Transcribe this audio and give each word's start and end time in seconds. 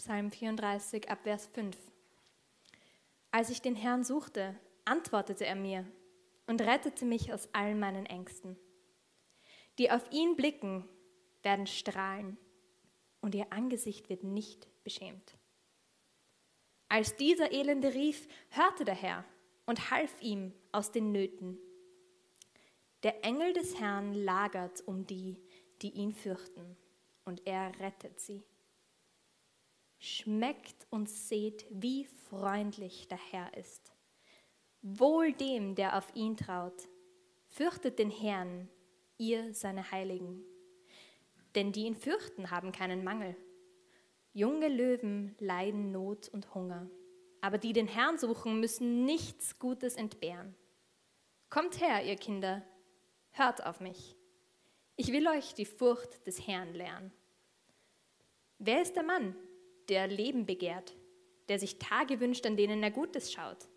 Psalm 0.00 0.30
34 0.30 1.10
ab 1.10 1.24
Vers 1.24 1.46
5. 1.48 1.76
Als 3.32 3.50
ich 3.50 3.60
den 3.60 3.76
Herrn 3.76 4.02
suchte, 4.02 4.58
antwortete 4.86 5.44
er 5.44 5.56
mir 5.56 5.84
und 6.46 6.62
rettete 6.62 7.04
mich 7.04 7.34
aus 7.34 7.50
all 7.52 7.74
meinen 7.74 8.06
Ängsten. 8.06 8.56
Die 9.76 9.90
auf 9.90 10.10
ihn 10.10 10.36
blicken, 10.36 10.88
werden 11.42 11.66
strahlen 11.66 12.38
und 13.20 13.34
ihr 13.34 13.52
Angesicht 13.52 14.08
wird 14.08 14.24
nicht 14.24 14.68
beschämt. 14.84 15.36
Als 16.88 17.16
dieser 17.16 17.52
Elende 17.52 17.92
rief, 17.92 18.26
hörte 18.48 18.86
der 18.86 18.94
Herr 18.94 19.26
und 19.66 19.90
half 19.90 20.22
ihm 20.22 20.54
aus 20.72 20.90
den 20.90 21.12
Nöten. 21.12 21.58
Der 23.02 23.22
Engel 23.22 23.52
des 23.52 23.78
Herrn 23.78 24.14
lagert 24.14 24.80
um 24.88 25.06
die, 25.06 25.36
die 25.82 25.90
ihn 25.90 26.14
fürchten, 26.14 26.78
und 27.26 27.46
er 27.46 27.78
rettet 27.80 28.18
sie. 28.18 28.42
Schmeckt 30.02 30.86
und 30.88 31.10
seht, 31.10 31.66
wie 31.68 32.06
freundlich 32.06 33.06
der 33.08 33.18
Herr 33.30 33.54
ist. 33.54 33.92
Wohl 34.80 35.34
dem, 35.34 35.74
der 35.74 35.98
auf 35.98 36.10
ihn 36.14 36.38
traut. 36.38 36.88
Fürchtet 37.48 37.98
den 37.98 38.10
Herrn, 38.10 38.70
ihr 39.18 39.52
seine 39.52 39.90
Heiligen. 39.90 40.42
Denn 41.54 41.72
die 41.72 41.84
ihn 41.84 41.96
fürchten, 41.96 42.50
haben 42.50 42.72
keinen 42.72 43.04
Mangel. 43.04 43.36
Junge 44.32 44.68
Löwen 44.68 45.36
leiden 45.38 45.92
Not 45.92 46.30
und 46.30 46.54
Hunger, 46.54 46.88
aber 47.42 47.58
die 47.58 47.74
den 47.74 47.88
Herrn 47.88 48.16
suchen, 48.16 48.58
müssen 48.58 49.04
nichts 49.04 49.58
Gutes 49.58 49.96
entbehren. 49.96 50.54
Kommt 51.50 51.78
her, 51.78 52.06
ihr 52.06 52.16
Kinder, 52.16 52.64
hört 53.32 53.66
auf 53.66 53.80
mich. 53.80 54.16
Ich 54.96 55.12
will 55.12 55.28
euch 55.28 55.52
die 55.52 55.66
Furcht 55.66 56.26
des 56.26 56.46
Herrn 56.46 56.72
lehren. 56.72 57.12
Wer 58.58 58.80
ist 58.80 58.96
der 58.96 59.02
Mann, 59.02 59.36
der 59.90 60.06
Leben 60.06 60.46
begehrt, 60.46 60.96
der 61.48 61.58
sich 61.58 61.78
Tage 61.78 62.20
wünscht, 62.20 62.46
an 62.46 62.56
denen 62.56 62.82
er 62.82 62.92
Gutes 62.92 63.32
schaut? 63.32 63.68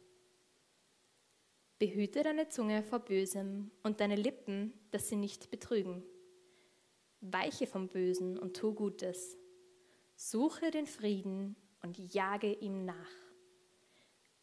Behüte 1.79 2.23
deine 2.23 2.47
Zunge 2.47 2.83
vor 2.83 2.99
Bösem 2.99 3.71
und 3.81 3.99
deine 3.99 4.15
Lippen, 4.15 4.73
dass 4.91 5.09
sie 5.09 5.15
nicht 5.15 5.49
betrügen. 5.49 6.03
Weiche 7.19 7.67
vom 7.67 7.87
Bösen 7.87 8.37
und 8.37 8.55
tu 8.55 8.73
Gutes 8.73 9.37
Suche 10.15 10.69
den 10.69 10.85
Frieden 10.85 11.55
und 11.81 11.97
jage 12.13 12.53
ihm 12.53 12.85
nach. 12.85 13.11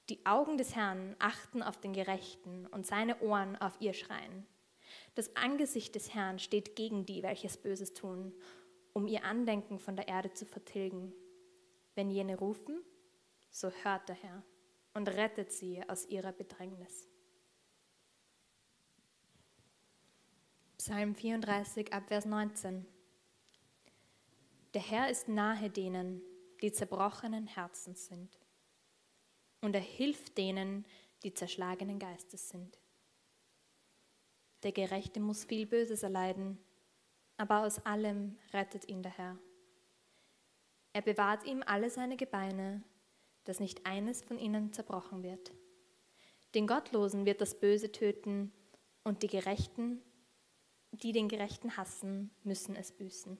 Die 0.08 0.26
Augen 0.26 0.58
des 0.58 0.74
Herrn 0.74 1.14
achten 1.20 1.62
auf 1.62 1.80
den 1.80 1.92
Gerechten 1.92 2.66
und 2.66 2.84
seine 2.84 3.20
Ohren 3.20 3.56
auf 3.56 3.80
ihr 3.80 3.92
Schreien. 3.92 4.44
Das 5.14 5.36
Angesicht 5.36 5.94
des 5.94 6.12
Herrn 6.12 6.40
steht 6.40 6.74
gegen 6.74 7.06
die, 7.06 7.22
welches 7.22 7.56
Böses 7.56 7.94
tun, 7.94 8.34
um 8.92 9.06
ihr 9.06 9.24
Andenken 9.24 9.78
von 9.78 9.94
der 9.94 10.08
Erde 10.08 10.32
zu 10.32 10.44
vertilgen. 10.44 11.12
Wenn 12.00 12.08
jene 12.08 12.38
rufen, 12.38 12.82
so 13.50 13.70
hört 13.70 14.08
der 14.08 14.16
Herr 14.16 14.42
und 14.94 15.06
rettet 15.06 15.52
sie 15.52 15.86
aus 15.86 16.06
ihrer 16.06 16.32
Bedrängnis. 16.32 17.06
Psalm 20.78 21.14
34 21.14 21.92
Abvers 21.92 22.24
19. 22.24 22.86
Der 24.72 24.80
Herr 24.80 25.10
ist 25.10 25.28
nahe 25.28 25.68
denen, 25.68 26.22
die 26.62 26.72
zerbrochenen 26.72 27.46
Herzens 27.46 28.06
sind. 28.06 28.40
Und 29.60 29.74
er 29.74 29.82
hilft 29.82 30.38
denen, 30.38 30.86
die 31.22 31.34
zerschlagenen 31.34 31.98
Geistes 31.98 32.48
sind. 32.48 32.78
Der 34.62 34.72
Gerechte 34.72 35.20
muss 35.20 35.44
viel 35.44 35.66
Böses 35.66 36.02
erleiden, 36.02 36.56
aber 37.36 37.66
aus 37.66 37.84
allem 37.84 38.38
rettet 38.54 38.88
ihn 38.88 39.02
der 39.02 39.12
Herr. 39.18 39.38
Er 40.92 41.02
bewahrt 41.02 41.44
ihm 41.44 41.62
alle 41.66 41.90
seine 41.90 42.16
Gebeine, 42.16 42.82
dass 43.44 43.60
nicht 43.60 43.86
eines 43.86 44.22
von 44.22 44.38
ihnen 44.38 44.72
zerbrochen 44.72 45.22
wird. 45.22 45.52
Den 46.54 46.66
Gottlosen 46.66 47.26
wird 47.26 47.40
das 47.40 47.58
Böse 47.58 47.92
töten, 47.92 48.52
und 49.02 49.22
die 49.22 49.28
Gerechten, 49.28 50.02
die 50.92 51.12
den 51.12 51.28
Gerechten 51.28 51.76
hassen, 51.76 52.30
müssen 52.42 52.76
es 52.76 52.92
büßen. 52.92 53.38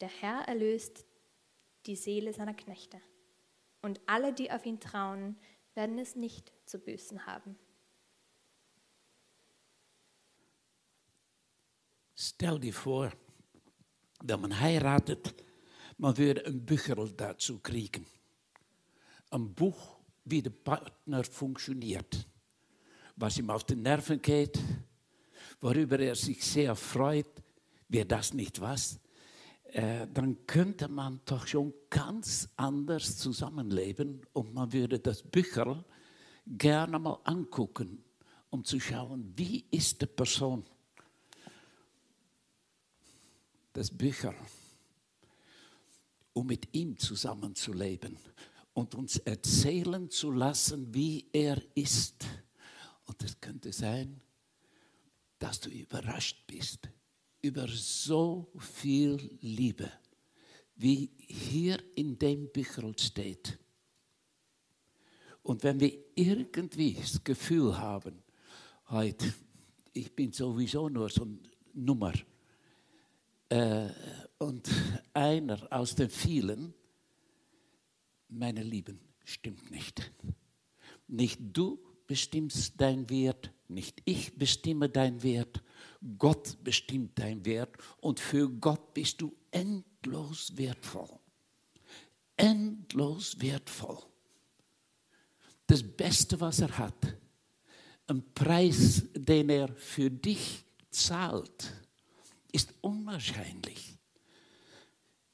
Der 0.00 0.08
Herr 0.08 0.48
erlöst 0.48 1.06
die 1.86 1.96
Seele 1.96 2.32
seiner 2.32 2.54
Knechte. 2.54 3.00
Und 3.82 4.00
alle, 4.06 4.32
die 4.32 4.50
auf 4.50 4.64
ihn 4.64 4.80
trauen, 4.80 5.36
werden 5.74 5.98
es 5.98 6.16
nicht 6.16 6.52
zu 6.66 6.78
büßen 6.78 7.26
haben. 7.26 7.58
Stell 12.14 12.60
dir 12.60 12.72
vor, 12.72 13.10
wenn 14.22 14.40
man 14.40 14.60
heiratet, 14.60 15.34
man 16.02 16.18
würde 16.18 16.44
ein 16.46 16.64
Bücherl 16.64 17.10
dazu 17.16 17.60
kriegen. 17.60 18.06
Ein 19.30 19.54
Buch, 19.54 19.96
wie 20.24 20.42
der 20.42 20.50
Partner 20.50 21.24
funktioniert, 21.24 22.26
was 23.16 23.38
ihm 23.38 23.50
auf 23.50 23.64
den 23.64 23.82
Nerven 23.82 24.20
geht, 24.20 24.58
worüber 25.60 25.98
er 25.98 26.14
sich 26.14 26.44
sehr 26.44 26.74
freut. 26.76 27.42
Wäre 27.88 28.06
das 28.06 28.34
nicht 28.34 28.60
was? 28.60 28.98
äh, 29.72 30.06
dann 30.12 30.46
könnte 30.46 30.88
man 30.88 31.20
doch 31.24 31.46
schon 31.46 31.72
ganz 31.88 32.48
anders 32.56 33.16
zusammenleben 33.16 34.20
und 34.34 34.52
man 34.52 34.72
würde 34.72 34.98
das 34.98 35.22
Bücher 35.22 35.82
gerne 36.46 36.98
mal 36.98 37.18
angucken, 37.24 38.04
um 38.50 38.64
zu 38.64 38.78
schauen, 38.78 39.32
wie 39.34 39.64
ist 39.70 40.02
die 40.02 40.06
Person. 40.06 40.64
Das 43.72 43.90
Bücher, 43.90 44.34
um 46.32 46.46
mit 46.46 46.74
ihm 46.74 46.96
zusammenzuleben 46.96 48.16
und 48.74 48.94
uns 48.94 49.18
erzählen 49.18 50.08
zu 50.10 50.30
lassen, 50.30 50.94
wie 50.94 51.26
er 51.32 51.60
ist. 51.74 52.24
Und 53.04 53.22
es 53.22 53.40
könnte 53.40 53.72
sein, 53.72 54.20
dass 55.38 55.60
du 55.60 55.68
überrascht 55.70 56.46
bist 56.46 56.88
über 57.42 57.66
so 57.68 58.50
viel 58.58 59.36
Liebe, 59.40 59.90
wie 60.76 61.10
hier 61.18 61.82
in 61.96 62.18
dem 62.18 62.50
Büchel 62.50 62.96
steht. 62.98 63.58
Und 65.42 65.64
wenn 65.64 65.80
wir 65.80 65.92
irgendwie 66.14 66.94
das 66.94 67.22
Gefühl 67.22 67.76
haben, 67.76 68.22
heute, 68.88 69.34
ich 69.92 70.14
bin 70.14 70.32
sowieso 70.32 70.88
nur 70.88 71.10
so 71.10 71.24
eine 71.24 71.38
Nummer 71.74 72.12
äh, 73.52 73.90
und 74.38 74.68
einer 75.12 75.68
aus 75.70 75.94
den 75.94 76.08
vielen, 76.08 76.72
meine 78.28 78.62
Lieben, 78.62 78.98
stimmt 79.24 79.70
nicht. 79.70 80.10
Nicht 81.06 81.38
du 81.42 81.78
bestimmst 82.06 82.80
dein 82.80 83.08
Wert, 83.10 83.52
nicht 83.68 84.00
ich 84.06 84.36
bestimme 84.38 84.88
dein 84.88 85.22
Wert, 85.22 85.62
Gott 86.18 86.56
bestimmt 86.64 87.18
dein 87.18 87.44
Wert 87.44 87.76
und 88.00 88.20
für 88.20 88.48
Gott 88.48 88.94
bist 88.94 89.20
du 89.20 89.34
endlos 89.50 90.56
wertvoll. 90.56 91.10
Endlos 92.36 93.38
wertvoll. 93.38 93.98
Das 95.66 95.82
Beste, 95.82 96.40
was 96.40 96.60
er 96.60 96.78
hat, 96.78 97.16
ein 98.06 98.24
Preis, 98.34 99.04
den 99.14 99.50
er 99.50 99.68
für 99.74 100.10
dich 100.10 100.64
zahlt, 100.90 101.72
ist 102.52 102.72
unwahrscheinlich. 102.80 103.98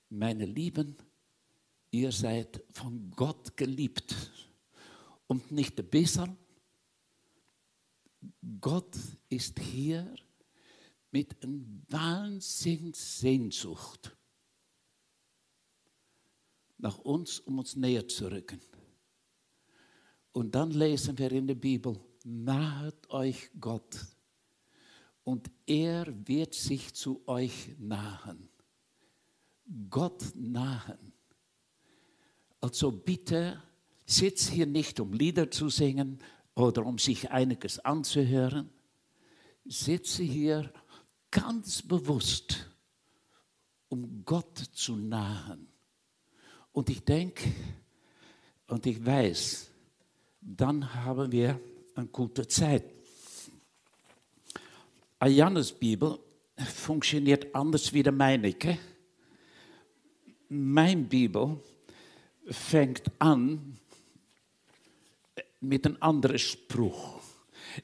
Meine 0.08 0.46
Lieben, 0.46 0.96
ihr 1.90 2.10
seid 2.12 2.64
von 2.70 3.10
Gott 3.10 3.54
geliebt 3.56 4.14
und 5.26 5.50
nicht 5.52 5.90
bisschen. 5.90 6.38
Gott 8.60 8.96
ist 9.28 9.58
hier 9.58 10.14
mit 11.10 11.42
einer 11.42 11.64
Wahnsinnssehnsucht 11.88 14.14
nach 16.78 16.98
uns, 16.98 17.40
um 17.40 17.58
uns 17.58 17.74
näher 17.76 18.08
zu 18.08 18.30
rücken. 18.30 18.60
Und 20.32 20.54
dann 20.54 20.70
lesen 20.70 21.18
wir 21.18 21.32
in 21.32 21.48
der 21.48 21.56
Bibel, 21.56 21.98
nahet 22.24 23.10
euch 23.10 23.50
Gott 23.58 23.98
und 25.28 25.50
er 25.66 26.06
wird 26.26 26.54
sich 26.54 26.94
zu 26.94 27.22
euch 27.26 27.76
nahen. 27.78 28.48
Gott 29.90 30.24
nahen. 30.34 31.12
Also 32.62 32.90
bitte 32.90 33.62
sitz 34.06 34.48
hier 34.48 34.64
nicht, 34.64 35.00
um 35.00 35.12
Lieder 35.12 35.50
zu 35.50 35.68
singen 35.68 36.18
oder 36.54 36.86
um 36.86 36.96
sich 36.96 37.30
einiges 37.30 37.78
anzuhören. 37.78 38.70
Sitze 39.66 40.22
hier, 40.22 40.72
ganz 41.30 41.82
bewusst, 41.82 42.66
um 43.90 44.24
Gott 44.24 44.56
zu 44.72 44.96
nahen. 44.96 45.68
Und 46.72 46.88
ich 46.88 47.04
denke 47.04 47.52
und 48.66 48.86
ich 48.86 49.04
weiß, 49.04 49.70
dann 50.40 50.94
haben 50.94 51.30
wir 51.30 51.60
eine 51.94 52.06
gute 52.06 52.48
Zeit. 52.48 52.97
Ayannes 55.20 55.72
Bibel 55.72 56.18
funktioniert 56.56 57.54
anders 57.54 57.92
wie 57.92 58.02
der 58.02 58.12
meinige. 58.12 58.78
Mein 60.48 61.08
Bibel 61.08 61.58
fängt 62.48 63.02
an 63.18 63.78
mit 65.60 65.86
einem 65.86 65.96
anderen 66.00 66.38
Spruch. 66.38 67.20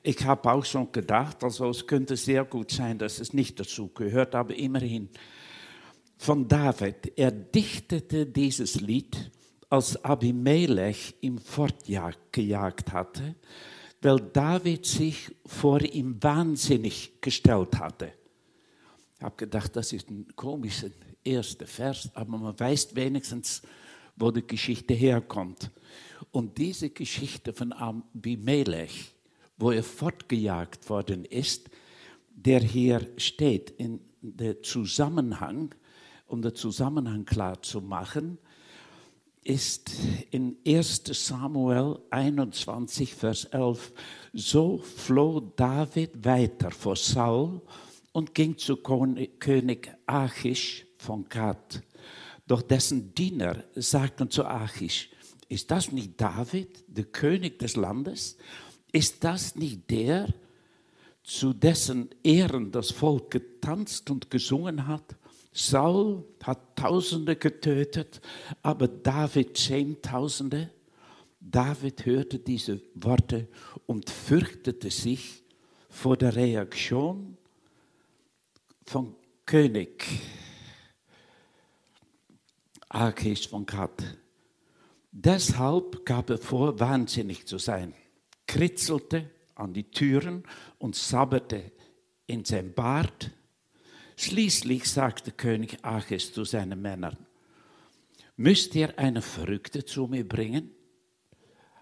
Ich 0.02 0.24
habe 0.24 0.52
auch 0.52 0.64
schon 0.64 0.90
gedacht, 0.92 1.42
also 1.44 1.68
es 1.70 1.86
könnte 1.86 2.16
sehr 2.16 2.44
gut 2.44 2.70
sein, 2.70 2.98
dass 2.98 3.18
es 3.18 3.32
nicht 3.32 3.58
dazu 3.60 3.88
gehört, 3.88 4.34
aber 4.34 4.54
immerhin. 4.54 5.08
Von 6.16 6.48
David, 6.48 7.12
er 7.16 7.32
dichtete 7.32 8.26
dieses 8.26 8.80
Lied, 8.80 9.30
als 9.68 10.02
Abimelech 10.04 11.16
ihm 11.20 11.38
fortgejagt 11.38 12.92
hatte, 12.92 13.34
weil 14.04 14.20
David 14.20 14.84
sich 14.84 15.34
vor 15.46 15.80
ihm 15.80 16.22
wahnsinnig 16.22 17.22
gestellt 17.22 17.78
hatte. 17.78 18.12
Ich 19.16 19.22
habe 19.22 19.34
gedacht, 19.36 19.74
das 19.74 19.94
ist 19.94 20.10
ein 20.10 20.26
komischer 20.36 20.88
erster 21.24 21.66
Vers, 21.66 22.10
aber 22.12 22.36
man 22.36 22.60
weiß 22.60 22.94
wenigstens, 22.94 23.62
wo 24.16 24.30
die 24.30 24.46
Geschichte 24.46 24.92
herkommt. 24.92 25.70
Und 26.32 26.58
diese 26.58 26.90
Geschichte 26.90 27.54
von 27.54 27.72
Abimelech, 27.72 29.14
wo 29.56 29.70
er 29.70 29.82
fortgejagt 29.82 30.90
worden 30.90 31.24
ist, 31.24 31.70
der 32.28 32.60
hier 32.60 33.08
steht, 33.16 33.70
in 33.70 34.00
der 34.20 34.62
Zusammenhang, 34.62 35.74
um 36.26 36.42
den 36.42 36.54
Zusammenhang 36.54 37.24
klar 37.24 37.62
zu 37.62 37.80
machen, 37.80 38.36
ist 39.44 39.92
in 40.30 40.56
1 40.66 41.02
Samuel 41.12 41.98
21, 42.10 43.14
Vers 43.14 43.44
11, 43.44 43.92
so 44.32 44.78
floh 44.78 45.40
David 45.40 46.24
weiter 46.24 46.70
vor 46.70 46.96
Saul 46.96 47.60
und 48.12 48.34
ging 48.34 48.56
zu 48.56 48.78
König 48.78 49.92
Achish 50.06 50.86
von 50.96 51.28
Gad. 51.28 51.82
Doch 52.46 52.62
dessen 52.62 53.14
Diener 53.14 53.64
sagten 53.74 54.30
zu 54.30 54.44
Achish, 54.44 55.10
ist 55.48 55.70
das 55.70 55.92
nicht 55.92 56.18
David, 56.20 56.84
der 56.88 57.04
König 57.04 57.58
des 57.58 57.76
Landes? 57.76 58.38
Ist 58.92 59.22
das 59.24 59.56
nicht 59.56 59.90
der, 59.90 60.32
zu 61.22 61.52
dessen 61.52 62.10
Ehren 62.22 62.70
das 62.70 62.90
Volk 62.90 63.30
getanzt 63.30 64.10
und 64.10 64.30
gesungen 64.30 64.86
hat? 64.86 65.16
Saul 65.54 66.24
hat 66.42 66.76
Tausende 66.76 67.36
getötet, 67.36 68.20
aber 68.62 68.88
David 68.88 69.56
Zehntausende. 69.56 70.70
David 71.40 72.04
hörte 72.04 72.40
diese 72.40 72.82
Worte 72.94 73.48
und 73.86 74.10
fürchtete 74.10 74.90
sich 74.90 75.44
vor 75.88 76.16
der 76.16 76.34
Reaktion 76.34 77.38
vom 78.84 79.14
König 79.46 80.04
Achish 82.88 83.48
von 83.48 83.64
Kat. 83.64 84.18
Deshalb 85.12 86.04
gab 86.04 86.30
er 86.30 86.38
vor, 86.38 86.80
wahnsinnig 86.80 87.46
zu 87.46 87.58
sein, 87.58 87.94
kritzelte 88.48 89.30
an 89.54 89.72
die 89.72 89.90
Türen 89.90 90.42
und 90.78 90.96
sabberte 90.96 91.70
in 92.26 92.44
sein 92.44 92.74
Bart 92.74 93.30
Schließlich 94.16 94.88
sagte 94.88 95.32
König 95.32 95.78
Achis 95.82 96.32
zu 96.32 96.44
seinen 96.44 96.80
Männern, 96.80 97.16
müsst 98.36 98.74
ihr 98.74 98.98
eine 98.98 99.22
Verrückte 99.22 99.84
zu 99.84 100.06
mir 100.06 100.26
bringen? 100.26 100.70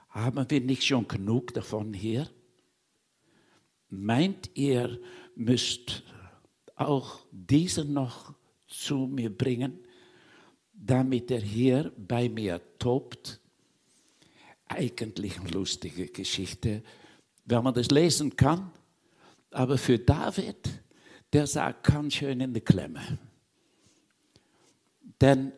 Haben 0.09 0.49
wir 0.49 0.61
nicht 0.61 0.85
schon 0.85 1.07
genug 1.09 1.53
davon 1.55 1.93
hier? 1.93 2.29
Meint 3.89 4.51
ihr, 4.55 4.99
müsst 5.35 6.03
auch 6.75 7.21
diesen 7.31 7.93
noch 7.93 8.35
zu 8.67 9.07
mir 9.07 9.37
bringen, 9.37 9.79
damit 10.73 11.31
er 11.31 11.41
hier 11.41 11.93
bei 11.97 12.29
mir 12.29 12.61
tobt? 12.79 13.41
Eigentlich 14.67 15.39
eine 15.39 15.51
lustige 15.51 16.07
Geschichte, 16.07 16.83
wenn 17.45 17.63
man 17.63 17.75
das 17.75 17.91
lesen 17.91 18.35
kann. 18.35 18.71
Aber 19.51 19.77
für 19.77 19.99
David 19.99 20.82
der 21.33 21.47
sagt 21.47 21.85
ganz 21.85 22.15
schön 22.15 22.41
in 22.41 22.53
die 22.53 22.61
Klemme. 22.61 23.19
Denn 25.21 25.53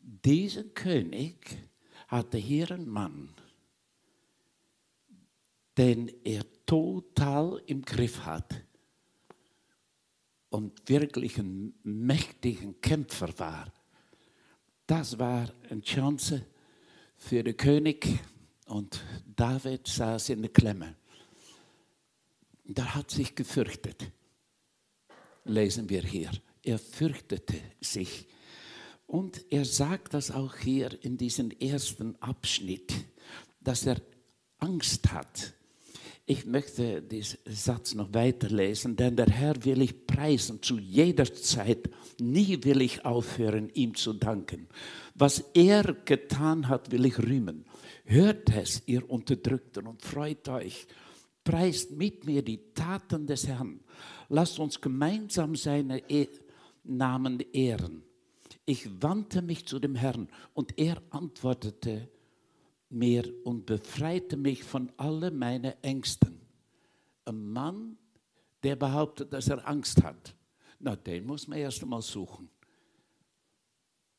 dieser 0.00 0.64
König 0.64 1.58
hatte 2.08 2.38
hier 2.38 2.70
einen 2.70 2.88
Mann, 2.88 3.28
den 5.76 6.08
er 6.24 6.44
total 6.64 7.60
im 7.66 7.82
Griff 7.82 8.24
hat 8.24 8.54
und 10.48 10.88
wirklich 10.88 11.38
ein 11.38 11.74
mächtiger 11.82 12.72
Kämpfer 12.80 13.36
war. 13.38 13.72
Das 14.86 15.18
war 15.18 15.52
eine 15.68 15.82
Chance 15.82 16.46
für 17.16 17.42
den 17.42 17.56
König 17.56 18.20
und 18.66 19.02
David 19.26 19.86
saß 19.86 20.30
in 20.30 20.42
der 20.42 20.52
Klemme. 20.52 20.94
Da 22.64 22.94
hat 22.94 23.10
sich 23.10 23.34
gefürchtet 23.34 24.10
lesen 25.44 25.88
wir 25.88 26.02
hier. 26.02 26.30
Er 26.62 26.78
fürchtete 26.78 27.60
sich. 27.80 28.26
Und 29.06 29.44
er 29.50 29.64
sagt 29.64 30.14
das 30.14 30.30
auch 30.30 30.56
hier 30.56 30.96
in 31.04 31.16
diesem 31.16 31.50
ersten 31.50 32.16
Abschnitt, 32.20 32.92
dass 33.60 33.86
er 33.86 34.00
Angst 34.58 35.12
hat. 35.12 35.54
Ich 36.26 36.46
möchte 36.46 37.02
diesen 37.02 37.38
Satz 37.44 37.94
noch 37.94 38.14
weiterlesen, 38.14 38.96
denn 38.96 39.14
der 39.14 39.28
Herr 39.28 39.62
will 39.66 39.82
ich 39.82 40.06
preisen 40.06 40.62
zu 40.62 40.78
jeder 40.78 41.30
Zeit. 41.32 41.90
Nie 42.18 42.64
will 42.64 42.80
ich 42.80 43.04
aufhören, 43.04 43.68
ihm 43.68 43.94
zu 43.94 44.14
danken. 44.14 44.68
Was 45.14 45.44
er 45.52 45.82
getan 46.06 46.68
hat, 46.68 46.90
will 46.92 47.04
ich 47.04 47.18
rühmen. 47.18 47.66
Hört 48.06 48.48
es, 48.56 48.82
ihr 48.86 49.08
Unterdrückten, 49.08 49.86
und 49.86 50.00
freut 50.00 50.48
euch. 50.48 50.86
Preist 51.44 51.92
mit 51.92 52.24
mir 52.24 52.42
die 52.42 52.72
Taten 52.72 53.26
des 53.26 53.46
Herrn. 53.46 53.80
Lasst 54.28 54.58
uns 54.58 54.80
gemeinsam 54.80 55.54
seinen 55.54 56.00
e 56.08 56.28
Namen 56.84 57.40
ehren. 57.52 58.02
Ich 58.66 59.02
wandte 59.02 59.42
mich 59.42 59.66
zu 59.66 59.78
dem 59.78 59.94
Herrn 59.94 60.28
und 60.54 60.78
er 60.78 61.02
antwortete 61.10 62.08
mir 62.88 63.30
und 63.44 63.66
befreite 63.66 64.36
mich 64.36 64.64
von 64.64 64.90
allen 64.96 65.38
meinen 65.38 65.74
Ängsten. 65.82 66.40
Ein 67.26 67.46
Mann, 67.52 67.98
der 68.62 68.76
behauptet, 68.76 69.32
dass 69.32 69.48
er 69.48 69.66
Angst 69.68 70.02
hat, 70.02 70.34
na, 70.78 70.96
den 70.96 71.26
muss 71.26 71.46
man 71.46 71.58
erst 71.58 71.82
einmal 71.82 72.02
suchen. 72.02 72.50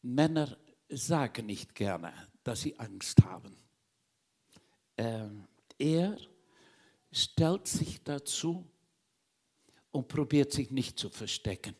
Männer 0.01 0.57
sagen 0.89 1.47
nicht 1.47 1.73
gerne, 1.73 2.13
dass 2.43 2.61
sie 2.61 2.77
Angst 2.79 3.23
haben. 3.23 3.55
Äh, 4.97 5.27
er 5.77 6.17
stellt 7.15 7.67
sich 7.67 8.03
dazu 8.03 8.67
und 9.91 10.07
probiert 10.07 10.51
sich 10.51 10.71
nicht 10.71 10.99
zu 10.99 11.09
verstecken. 11.09 11.75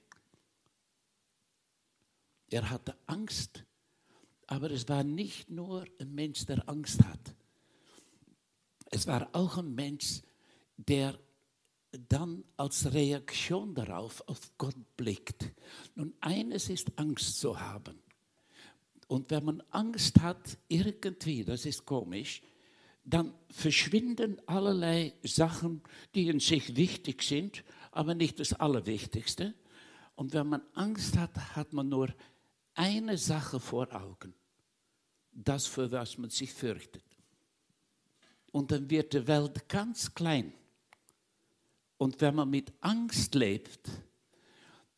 Er 2.49 2.69
hatte 2.69 2.95
Angst, 3.05 3.65
aber 4.47 4.71
es 4.71 4.87
war 4.87 5.03
nicht 5.03 5.49
nur 5.49 5.85
ein 5.99 6.15
Mensch, 6.15 6.45
der 6.45 6.67
Angst 6.69 7.03
hat. 7.03 7.35
Es 8.85 9.07
war 9.07 9.27
auch 9.33 9.57
ein 9.57 9.75
Mensch, 9.75 10.21
der 10.77 11.19
dann 12.09 12.43
als 12.55 12.93
Reaktion 12.93 13.75
darauf 13.75 14.21
auf 14.27 14.57
Gott 14.57 14.75
blickt. 14.95 15.51
Nun, 15.95 16.13
eines 16.21 16.69
ist 16.69 16.97
Angst 16.97 17.39
zu 17.39 17.59
haben. 17.59 17.99
Und 19.07 19.29
wenn 19.31 19.43
man 19.43 19.61
Angst 19.71 20.21
hat, 20.21 20.57
irgendwie, 20.67 21.43
das 21.43 21.65
ist 21.65 21.85
komisch, 21.85 22.41
dann 23.05 23.33
verschwinden 23.51 24.41
allerlei 24.47 25.13
Sachen, 25.23 25.81
die 26.15 26.27
in 26.27 26.39
sich 26.39 26.75
wichtig 26.75 27.21
sind, 27.21 27.63
aber 27.91 28.15
nicht 28.15 28.39
das 28.39 28.53
Allerwichtigste. 28.53 29.53
Und 30.15 30.33
wenn 30.33 30.47
man 30.47 30.61
Angst 30.73 31.17
hat, 31.17 31.55
hat 31.55 31.71
man 31.71 31.87
nur 31.87 32.13
eine 32.73 33.17
Sache 33.17 33.59
vor 33.59 33.93
Augen, 33.93 34.33
das, 35.31 35.67
für 35.67 35.91
was 35.91 36.17
man 36.17 36.31
sich 36.31 36.51
fürchtet. 36.51 37.03
Und 38.51 38.71
dann 38.71 38.89
wird 38.89 39.13
die 39.13 39.27
Welt 39.27 39.69
ganz 39.69 40.13
klein. 40.13 40.53
Und 41.97 42.19
wenn 42.21 42.35
man 42.35 42.49
mit 42.49 42.73
Angst 42.81 43.35
lebt, 43.35 43.89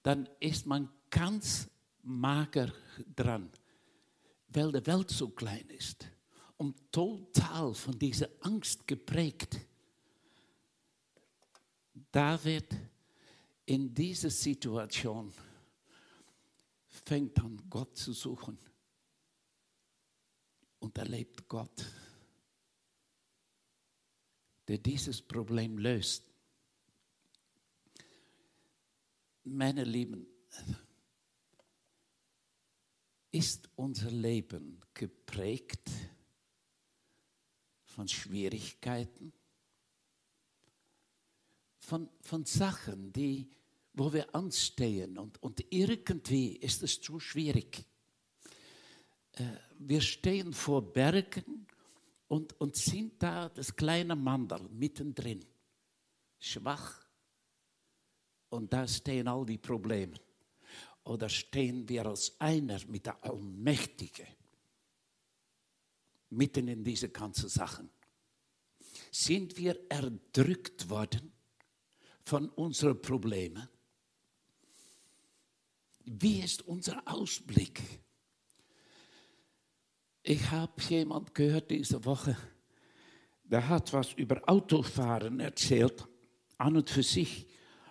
dann 0.01 0.29
ist 0.39 0.65
man 0.65 0.89
ganz 1.09 1.67
mager 2.03 2.71
dran, 3.15 3.49
weil 4.47 4.71
die 4.71 4.85
Welt 4.85 5.09
so 5.09 5.29
klein 5.29 5.67
ist 5.69 6.07
und 6.57 6.91
total 6.91 7.73
von 7.73 7.97
dieser 7.97 8.29
Angst 8.41 8.87
geprägt. 8.87 9.59
David 12.11 12.75
in 13.65 13.93
dieser 13.93 14.29
Situation 14.29 15.33
fängt 16.87 17.39
an, 17.39 17.61
Gott 17.69 17.97
zu 17.97 18.13
suchen 18.13 18.57
und 20.79 20.97
erlebt 20.97 21.47
Gott, 21.47 21.85
der 24.67 24.77
dieses 24.77 25.21
Problem 25.21 25.77
löst. 25.77 26.23
Meine 29.43 29.83
Lieben, 29.83 30.27
ist 33.37 33.69
unser 33.75 34.09
Leben 34.09 34.81
geprägt 34.93 35.91
von 37.97 38.07
Schwierigkeiten, 38.07 39.33
von, 41.79 42.07
von 42.21 42.45
Sachen, 42.45 43.11
die, 43.11 43.49
wo 43.93 44.13
wir 44.13 44.35
anstehen 44.35 45.17
und, 45.17 45.41
und 45.41 45.65
irgendwie 45.71 46.57
ist 46.57 46.83
es 46.83 47.01
zu 47.01 47.19
schwierig. 47.19 47.83
Äh, 49.31 49.45
wir 49.79 50.01
stehen 50.01 50.53
vor 50.53 50.93
Bergen 50.93 51.65
und, 52.27 52.53
und 52.61 52.75
sind 52.75 53.13
da 53.23 53.49
das 53.49 53.75
kleine 53.75 54.15
Mandel 54.15 54.69
mittendrin, 54.69 55.43
schwach. 56.37 57.03
Und 58.49 58.71
da 58.71 58.87
stehen 58.87 59.27
all 59.27 59.43
die 59.43 59.57
Probleme. 59.57 60.19
Oder 61.03 61.29
stehen 61.29 61.89
wir 61.89 62.05
als 62.05 62.39
einer 62.39 62.79
mit 62.85 63.07
der 63.07 63.23
Allmächtige 63.25 64.36
mitten 66.29 66.67
in 66.67 66.83
diese 66.83 67.09
ganzen 67.09 67.49
Sachen? 67.49 67.89
Sind 69.11 69.57
wir 69.57 69.79
erdrückt 69.89 70.89
worden 70.89 71.31
von 72.23 72.49
unseren 72.49 73.01
Problemen? 73.01 73.67
Wie 76.03 76.39
ist 76.39 76.61
unser 76.63 77.01
Ausblick? 77.05 77.81
Ich 80.23 80.51
habe 80.51 80.81
jemand 80.89 81.33
gehört 81.33 81.71
diese 81.71 82.03
Woche, 82.03 82.35
der 83.43 83.67
hat 83.69 83.93
was 83.93 84.13
über 84.13 84.41
Autofahren 84.47 85.39
erzählt. 85.39 86.05
An 86.57 86.75
und 86.75 86.89
für 86.89 87.03
sich 87.03 87.47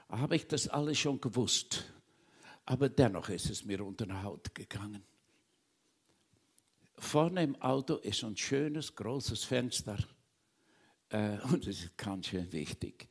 habe 0.09 0.37
ich 0.37 0.47
das 0.47 0.69
alles 0.69 0.99
schon 0.99 1.21
gewusst. 1.21 1.85
Aber 2.67 2.89
dennoch 2.89 3.29
ist 3.29 3.49
es 3.49 3.65
mir 3.65 3.85
unter 3.85 4.07
die 4.07 4.13
Haut 4.13 4.55
gegangen. 4.55 5.03
Vorne 6.99 7.43
im 7.43 7.57
Auto 7.57 7.97
ist 7.97 8.25
ein 8.25 8.37
schönes, 8.37 8.95
großes 8.95 9.45
Fenster. 9.45 9.99
Äh, 11.11 11.39
und 11.53 11.67
das 11.67 11.77
ist 11.81 11.97
ganz 11.97 12.29
schön 12.29 12.51
wichtig. 12.53 13.09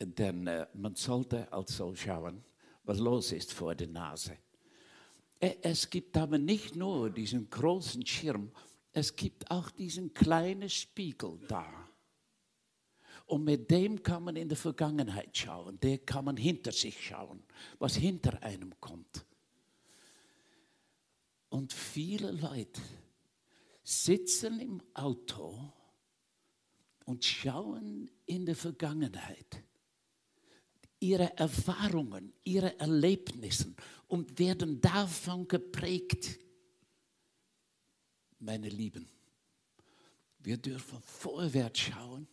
Denn 0.00 0.46
äh, 0.46 0.66
man 0.74 0.94
sollte 0.94 1.52
also 1.52 1.94
schauen, 1.94 2.44
was 2.84 2.98
los 2.98 3.32
ist 3.32 3.52
vor 3.52 3.74
der 3.74 3.88
Nase. 3.88 4.38
Es 5.40 5.88
gibt 5.88 6.16
aber 6.16 6.38
nicht 6.38 6.74
nur 6.74 7.10
diesen 7.10 7.48
großen 7.48 8.04
Schirm, 8.04 8.50
es 8.92 9.14
gibt 9.14 9.48
auch 9.50 9.70
diesen 9.70 10.12
kleinen 10.12 10.68
Spiegel 10.68 11.38
da. 11.46 11.64
Und 13.26 13.44
mit 13.44 13.70
dem 13.70 14.02
kann 14.02 14.24
man 14.24 14.36
in 14.36 14.48
die 14.48 14.56
Vergangenheit 14.56 15.36
schauen, 15.36 15.78
der 15.80 15.98
kann 15.98 16.24
man 16.24 16.36
hinter 16.36 16.72
sich 16.72 17.06
schauen, 17.06 17.44
was 17.78 17.94
hinter 17.94 18.42
einem 18.42 18.72
kommt. 18.80 19.26
Und 21.48 21.72
viele 21.72 22.30
Leute 22.30 22.80
sitzen 23.82 24.60
im 24.60 24.82
Auto 24.94 25.72
und 27.06 27.24
schauen 27.24 28.10
in 28.26 28.44
die 28.44 28.54
Vergangenheit 28.54 29.64
ihre 31.00 31.36
Erfahrungen, 31.36 32.32
ihre 32.44 32.78
Erlebnisse 32.78 33.74
und 34.08 34.38
werden 34.38 34.80
davon 34.80 35.46
geprägt. 35.46 36.38
Meine 38.38 38.68
Lieben, 38.68 39.08
wir 40.38 40.56
dürfen 40.56 41.00
vorwärts 41.02 41.80
schauen. 41.80 42.28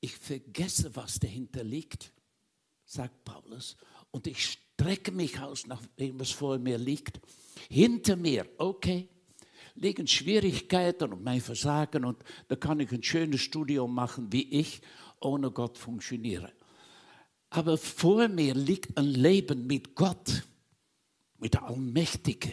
Ich 0.00 0.16
vergesse, 0.16 0.94
was 0.94 1.18
dahinter 1.18 1.64
liegt, 1.64 2.12
sagt 2.84 3.24
Paulus, 3.24 3.76
und 4.10 4.26
ich 4.26 4.44
strecke 4.44 5.10
mich 5.12 5.38
aus 5.40 5.66
nach 5.66 5.84
dem, 5.98 6.20
was 6.20 6.30
vor 6.30 6.58
mir 6.58 6.78
liegt. 6.78 7.20
Hinter 7.68 8.16
mir, 8.16 8.46
okay, 8.58 9.08
liegen 9.74 10.06
Schwierigkeiten 10.06 11.12
und 11.12 11.22
mein 11.22 11.40
Versagen 11.40 12.04
und 12.04 12.22
da 12.48 12.56
kann 12.56 12.80
ich 12.80 12.90
ein 12.92 13.02
schönes 13.02 13.40
Studium 13.40 13.94
machen, 13.94 14.32
wie 14.32 14.48
ich 14.58 14.80
ohne 15.20 15.50
Gott 15.50 15.78
funktioniere. 15.78 16.52
Aber 17.50 17.78
vor 17.78 18.28
mir 18.28 18.54
liegt 18.54 18.96
ein 18.98 19.06
Leben 19.06 19.66
mit 19.66 19.94
Gott, 19.94 20.46
mit 21.38 21.54
der 21.54 21.64
Allmächtige. 21.64 22.52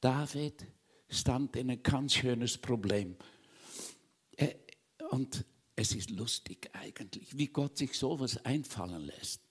David 0.00 0.66
stand 1.08 1.56
in 1.56 1.70
ein 1.70 1.82
ganz 1.82 2.14
schönes 2.14 2.56
Problem. 2.56 3.16
Und 5.10 5.44
es 5.76 5.94
ist 5.94 6.10
lustig 6.10 6.70
eigentlich, 6.72 7.36
wie 7.36 7.48
Gott 7.48 7.76
sich 7.76 7.98
sowas 7.98 8.44
einfallen 8.44 9.02
lässt. 9.02 9.42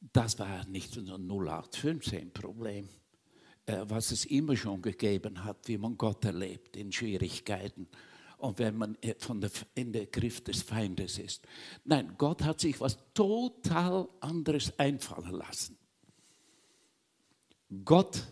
Das 0.00 0.38
war 0.38 0.66
nicht 0.66 0.96
ein 0.96 1.06
0815-Problem, 1.06 2.88
äh, 3.66 3.78
was 3.82 4.12
es 4.12 4.24
immer 4.24 4.56
schon 4.56 4.80
gegeben 4.80 5.44
hat, 5.44 5.68
wie 5.68 5.78
man 5.78 5.98
Gott 5.98 6.24
erlebt 6.24 6.76
in 6.76 6.90
Schwierigkeiten 6.90 7.86
und 8.38 8.58
wenn 8.58 8.76
man 8.76 8.96
von 9.18 9.40
der, 9.40 9.50
in 9.74 9.92
der 9.92 10.06
Griff 10.06 10.42
des 10.42 10.62
Feindes 10.62 11.18
ist. 11.18 11.46
Nein, 11.84 12.14
Gott 12.16 12.42
hat 12.42 12.60
sich 12.60 12.80
was 12.80 12.98
total 13.12 14.08
anderes 14.20 14.78
einfallen 14.78 15.32
lassen. 15.32 15.76
Gott 17.84 18.26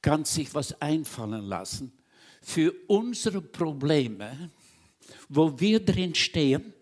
kann 0.00 0.24
sich 0.24 0.54
was 0.54 0.80
einfallen 0.80 1.44
lassen 1.44 1.92
für 2.40 2.74
unsere 2.88 3.40
Probleme, 3.40 4.50
wo 5.28 5.58
wir 5.60 5.84
drin 5.84 6.14
stehen 6.14 6.72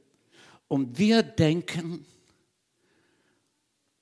und 0.68 0.98
wir 0.98 1.22
denken, 1.22 2.06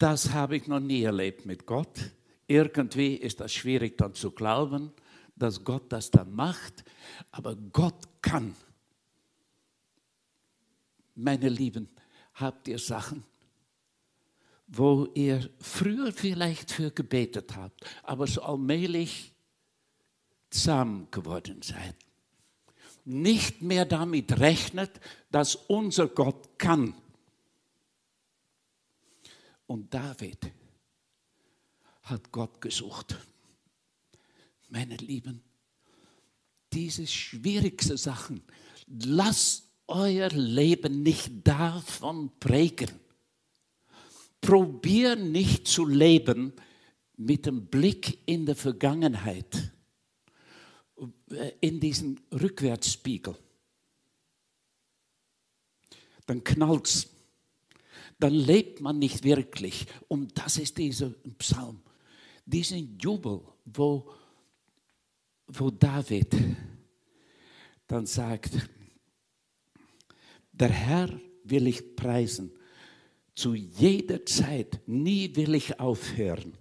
das 0.01 0.33
habe 0.33 0.57
ich 0.57 0.67
noch 0.67 0.81
nie 0.81 1.03
erlebt 1.03 1.47
mit 1.47 1.67
Gott. 1.67 2.11
Irgendwie 2.47 3.15
ist 3.15 3.41
das 3.41 3.53
schwierig 3.53 3.97
dann 3.99 4.15
zu 4.15 4.33
glauben 4.33 4.93
dass 5.41 5.65
Gott 5.65 5.91
das 5.91 6.11
dann 6.11 6.33
macht, 6.35 6.85
aber 7.31 7.57
Gott 7.57 8.23
kann. 8.23 8.55
Meine 11.15 11.49
Lieben, 11.49 11.89
habt 12.35 12.69
ihr 12.69 12.79
Sachen, 12.79 13.25
wo 14.67 15.09
ihr 15.15 15.51
früher 15.59 16.13
vielleicht 16.13 16.71
für 16.71 16.91
gebetet 16.91 17.57
habt, 17.57 17.85
aber 18.03 18.27
so 18.27 18.43
allmählich 18.43 19.33
zahm 20.51 21.11
geworden 21.11 21.63
seid. 21.63 21.97
Nicht 23.05 23.63
mehr 23.63 23.87
damit 23.87 24.39
rechnet, 24.41 25.01
dass 25.31 25.55
unser 25.55 26.07
Gott 26.07 26.59
kann. 26.59 26.95
Und 29.71 29.95
David 29.95 30.51
hat 32.03 32.33
Gott 32.33 32.61
gesucht 32.61 33.17
meine 34.69 34.97
Lieben, 34.97 35.45
diese 36.73 37.07
schwierigsten 37.07 37.97
Sachen, 37.97 38.43
lasst 38.89 39.69
euer 39.87 40.29
Leben 40.31 41.05
nicht 41.05 41.47
davon 41.47 42.33
prägen. 42.41 42.91
Probier 44.41 45.15
nicht 45.15 45.69
zu 45.69 45.87
leben 45.87 46.53
mit 47.17 47.47
dem 47.47 47.67
Blick 47.67 48.19
in 48.27 48.47
die 48.47 48.57
Vergangenheit, 48.57 49.73
in 51.61 51.79
diesen 51.79 52.19
Rückwärtsspiegel. 52.33 53.37
Dann 56.27 56.43
knallt's. 56.43 57.09
Dann 58.21 58.35
lebt 58.35 58.81
man 58.81 58.99
nicht 58.99 59.25
wirklich. 59.25 59.87
Und 60.09 60.39
das 60.39 60.59
ist 60.59 60.79
dieser 60.79 61.11
Psalm, 61.39 61.81
diesen 62.47 62.99
Jubel, 62.99 63.41
wo 63.65 64.09
wo 65.53 65.71
David 65.71 66.37
dann 67.87 68.07
sagt, 68.07 68.51
der 70.53 70.69
Herr 70.69 71.21
will 71.45 71.67
ich 71.67 71.97
preisen, 71.97 72.53
zu 73.35 73.55
jeder 73.55 74.25
Zeit, 74.27 74.81
nie 74.87 75.35
will 75.35 75.55
ich 75.55 75.81
aufhören. 75.81 76.57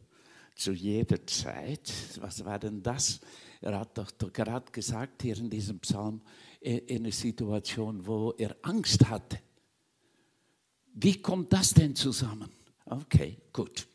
Zu 0.55 0.71
jeder 0.71 1.25
Zeit, 1.25 1.91
was 2.19 2.43
war 2.43 2.59
denn 2.59 2.81
das? 2.81 3.19
Er 3.61 3.79
hat 3.79 3.97
doch, 3.97 4.11
gerade 4.33 4.71
gesagt 4.71 5.21
hier 5.21 5.37
in 5.37 5.49
diesem 5.49 5.79
Psalm, 5.79 6.21
in 6.61 6.99
einer 6.99 7.11
Situation, 7.11 8.05
wo 8.05 8.31
er 8.37 8.55
Angst 8.61 9.07
hatte. 9.09 9.39
Wie 10.93 11.21
kommt 11.21 11.53
das 11.53 11.73
denn 11.73 11.95
zusammen? 11.95 12.49
Okay, 12.85 13.37
gut. 13.53 13.87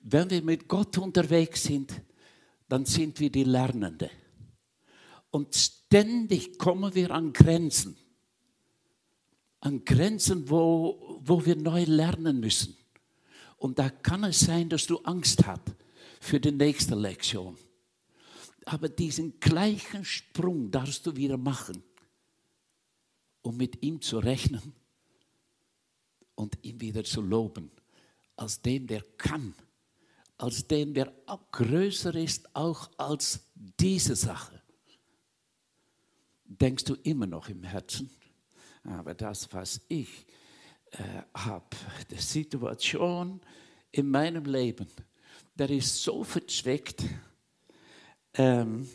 Wenn 0.00 0.30
wir 0.30 0.42
mit 0.42 0.68
Gott 0.68 0.98
unterwegs 0.98 1.64
sind, 1.64 1.92
dann 2.68 2.84
sind 2.84 3.20
wir 3.20 3.30
die 3.30 3.44
Lernende. 3.44 4.10
Und 5.30 5.54
ständig 5.54 6.58
kommen 6.58 6.94
wir 6.94 7.10
an 7.10 7.32
Grenzen. 7.32 7.96
An 9.60 9.84
Grenzen, 9.84 10.50
wo, 10.50 11.20
wo 11.22 11.44
wir 11.44 11.56
neu 11.56 11.84
lernen 11.84 12.40
müssen. 12.40 12.76
Und 13.56 13.78
da 13.78 13.90
kann 13.90 14.24
es 14.24 14.40
sein, 14.40 14.68
dass 14.68 14.86
du 14.86 14.98
Angst 14.98 15.46
hast 15.46 15.62
für 16.20 16.40
die 16.40 16.50
nächste 16.50 16.94
Lektion. 16.94 17.56
Aber 18.64 18.88
diesen 18.88 19.38
gleichen 19.40 20.04
Sprung 20.04 20.70
darfst 20.70 21.06
du 21.06 21.16
wieder 21.16 21.36
machen, 21.36 21.82
um 23.42 23.56
mit 23.56 23.82
ihm 23.82 24.00
zu 24.00 24.18
rechnen 24.18 24.74
und 26.34 26.58
ihn 26.62 26.80
wieder 26.80 27.04
zu 27.04 27.20
loben, 27.20 27.70
als 28.36 28.60
dem, 28.60 28.86
der 28.86 29.02
kann 29.16 29.54
als 30.42 30.66
den, 30.66 30.92
der 30.92 31.12
größer 31.52 32.16
ist, 32.16 32.54
auch 32.56 32.90
als 32.96 33.46
diese 33.54 34.16
Sache, 34.16 34.60
denkst 36.44 36.82
du 36.82 36.94
immer 37.04 37.26
noch 37.28 37.48
im 37.48 37.62
Herzen. 37.62 38.10
Aber 38.82 39.14
das, 39.14 39.52
was 39.52 39.80
ich 39.86 40.26
äh, 40.90 41.22
habe, 41.32 41.76
die 42.10 42.20
Situation 42.20 43.40
in 43.92 44.10
meinem 44.10 44.44
Leben, 44.46 44.88
der 45.54 45.70
ist 45.70 46.02
so 46.02 46.24
verzwickt, 46.24 47.04
ähm, 48.34 48.88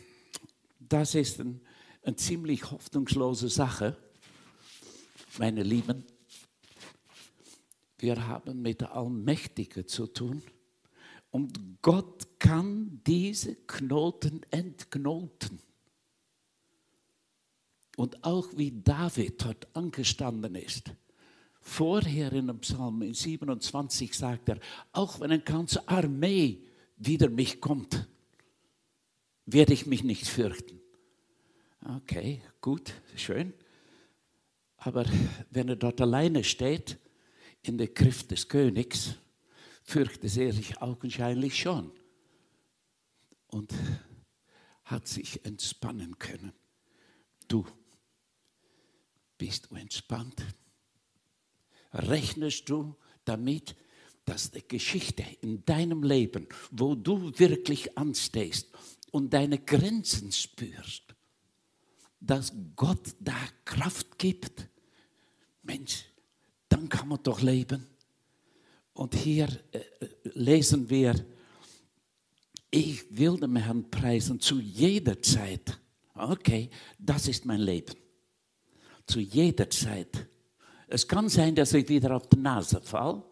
das 0.78 1.14
ist 1.14 1.40
ein, 1.40 1.62
eine 2.02 2.16
ziemlich 2.16 2.70
hoffnungslose 2.70 3.48
Sache, 3.48 3.96
meine 5.38 5.62
Lieben. 5.62 6.04
Wir 7.98 8.26
haben 8.26 8.62
mit 8.62 8.80
der 8.80 8.94
Allmächtigen 8.94 9.86
zu 9.86 10.06
tun. 10.06 10.42
Und 11.30 11.82
Gott 11.82 12.38
kann 12.38 13.00
diese 13.06 13.54
Knoten 13.54 14.42
entknoten. 14.50 15.60
Und 17.96 18.22
auch 18.24 18.48
wie 18.56 18.80
David 18.82 19.44
dort 19.44 19.76
angestanden 19.76 20.54
ist. 20.54 20.92
Vorher 21.60 22.32
in 22.32 22.46
dem 22.46 22.60
Psalm 22.60 23.12
27 23.12 24.14
sagt 24.14 24.48
er, 24.48 24.60
auch 24.92 25.20
wenn 25.20 25.32
eine 25.32 25.42
ganze 25.42 25.86
Armee 25.88 26.62
wider 26.96 27.28
mich 27.28 27.60
kommt, 27.60 28.08
werde 29.44 29.72
ich 29.72 29.86
mich 29.86 30.04
nicht 30.04 30.26
fürchten. 30.26 30.80
Okay, 31.96 32.40
gut, 32.60 32.94
schön. 33.16 33.52
Aber 34.76 35.04
wenn 35.50 35.68
er 35.68 35.76
dort 35.76 36.00
alleine 36.00 36.44
steht, 36.44 36.98
in 37.62 37.78
der 37.78 37.88
Griff 37.88 38.26
des 38.26 38.48
Königs, 38.48 39.14
fürchtet 39.82 40.36
er 40.36 40.52
sich 40.52 40.80
augenscheinlich 40.80 41.58
schon 41.58 41.92
und 43.48 43.72
hat 44.84 45.08
sich 45.08 45.44
entspannen 45.44 46.18
können. 46.18 46.52
Du, 47.46 47.66
bist 49.38 49.70
entspannt? 49.72 50.44
Rechnest 51.92 52.68
du 52.68 52.96
damit, 53.24 53.76
dass 54.24 54.50
die 54.50 54.66
Geschichte 54.66 55.24
in 55.40 55.64
deinem 55.64 56.02
Leben, 56.02 56.46
wo 56.70 56.94
du 56.94 57.32
wirklich 57.38 57.96
anstehst 57.96 58.68
und 59.10 59.32
deine 59.32 59.58
Grenzen 59.58 60.32
spürst, 60.32 61.14
dass 62.20 62.52
Gott 62.76 63.14
da 63.20 63.38
Kraft 63.64 64.18
gibt, 64.18 64.68
Mensch, 65.62 66.04
dann 66.78 66.88
kann 66.88 67.08
man 67.08 67.20
doch 67.24 67.40
leben. 67.40 67.86
Und 68.92 69.14
hier 69.14 69.48
äh, 69.72 69.80
lesen 70.22 70.88
wir, 70.88 71.14
ich 72.70 73.04
will 73.16 73.36
dem 73.36 73.56
Herrn 73.56 73.90
preisen 73.90 74.38
zu 74.38 74.60
jeder 74.60 75.20
Zeit. 75.20 75.80
Okay, 76.14 76.70
das 76.98 77.26
ist 77.26 77.44
mein 77.44 77.60
Leben. 77.60 77.94
Zu 79.06 79.18
jeder 79.18 79.68
Zeit. 79.70 80.28
Es 80.86 81.06
kann 81.06 81.28
sein, 81.28 81.54
dass 81.54 81.74
ich 81.74 81.88
wieder 81.88 82.14
auf 82.14 82.28
die 82.28 82.38
Nase 82.38 82.80
fall, 82.80 83.24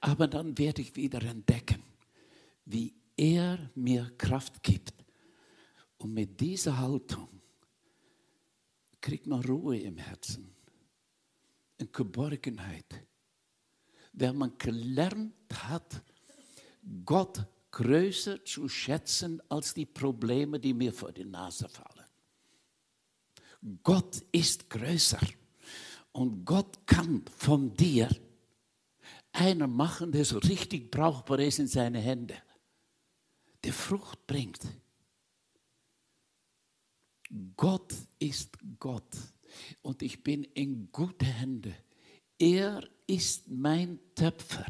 aber 0.00 0.26
dann 0.26 0.56
werde 0.58 0.82
ich 0.82 0.96
wieder 0.96 1.22
entdecken, 1.22 1.82
wie 2.64 2.92
er 3.16 3.70
mir 3.74 4.10
Kraft 4.18 4.62
gibt. 4.62 4.94
Und 5.98 6.12
mit 6.12 6.40
dieser 6.40 6.78
Haltung 6.78 7.28
kriegt 9.00 9.26
man 9.26 9.44
Ruhe 9.44 9.78
im 9.78 9.98
Herzen, 9.98 10.54
eine 11.78 11.88
Geborgenheit. 11.88 13.06
Wenn 14.12 14.36
man 14.36 14.58
gelernt 14.58 15.34
hat, 15.52 16.02
Gott 17.04 17.46
größer 17.70 18.44
zu 18.44 18.68
schätzen 18.68 19.40
als 19.48 19.74
die 19.74 19.86
Probleme, 19.86 20.58
die 20.58 20.74
mir 20.74 20.92
vor 20.92 21.12
die 21.12 21.24
Nase 21.24 21.68
fallen. 21.68 22.06
Gott 23.82 24.22
ist 24.32 24.70
größer 24.70 25.20
und 26.12 26.44
Gott 26.44 26.86
kann 26.86 27.24
von 27.36 27.74
dir 27.74 28.08
einer 29.32 29.66
machen, 29.66 30.10
der 30.12 30.24
so 30.24 30.38
richtig 30.38 30.90
brauchbar 30.90 31.40
ist 31.40 31.58
in 31.58 31.68
seine 31.68 32.00
Hände 32.00 32.36
der 33.64 33.72
Frucht 33.72 34.26
bringt. 34.26 34.60
Gott 37.56 37.92
ist 38.18 38.56
Gott 38.78 39.16
und 39.82 40.02
ich 40.02 40.22
bin 40.22 40.44
in 40.44 40.90
gute 40.92 41.26
Hände. 41.26 41.74
Er 42.38 42.88
ist 43.06 43.48
mein 43.48 43.98
Töpfer. 44.14 44.66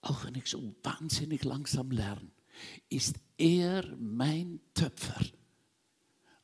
Auch 0.00 0.24
wenn 0.24 0.34
ich 0.34 0.46
so 0.46 0.74
wahnsinnig 0.82 1.44
langsam 1.44 1.90
lerne, 1.90 2.30
ist 2.88 3.16
er 3.38 3.96
mein 3.96 4.60
Töpfer. 4.74 5.24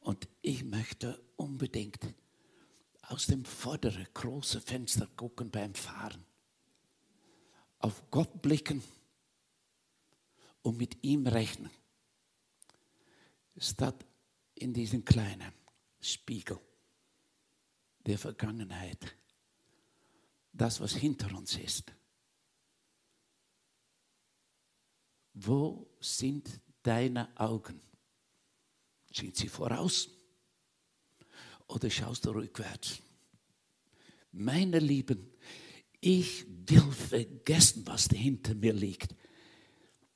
Und 0.01 0.29
ich 0.41 0.65
möchte 0.65 1.23
unbedingt 1.37 2.15
aus 3.03 3.27
dem 3.27 3.45
vorderen 3.45 4.07
großen 4.15 4.61
Fenster 4.61 5.07
gucken 5.17 5.51
beim 5.51 5.75
Fahren. 5.75 6.25
Auf 7.79 8.11
Gott 8.11 8.41
blicken 8.41 8.83
und 10.63 10.79
mit 10.79 11.03
ihm 11.03 11.27
rechnen. 11.27 11.71
Statt 13.57 14.07
in 14.55 14.73
diesen 14.73 15.05
kleinen 15.05 15.53
Spiegel 16.01 16.59
der 18.07 18.19
Vergangenheit, 18.19 19.15
das, 20.53 20.81
was 20.81 20.95
hinter 20.95 21.35
uns 21.37 21.57
ist. 21.57 21.93
Wo 25.35 25.89
sind 26.01 26.61
deine 26.83 27.29
Augen? 27.39 27.81
Sind 29.13 29.37
sie 29.37 29.49
voraus 29.49 30.11
oder 31.67 31.91
schaust 31.91 32.27
du 32.27 32.31
rückwärts? 32.31 33.01
Meine 34.33 34.79
Lieben, 34.79 35.33
ich 36.01 36.47
will 36.67 36.93
vergessen, 36.93 37.87
was 37.87 38.07
hinter 38.07 38.55
mir 38.55 38.73
liegt. 38.73 39.15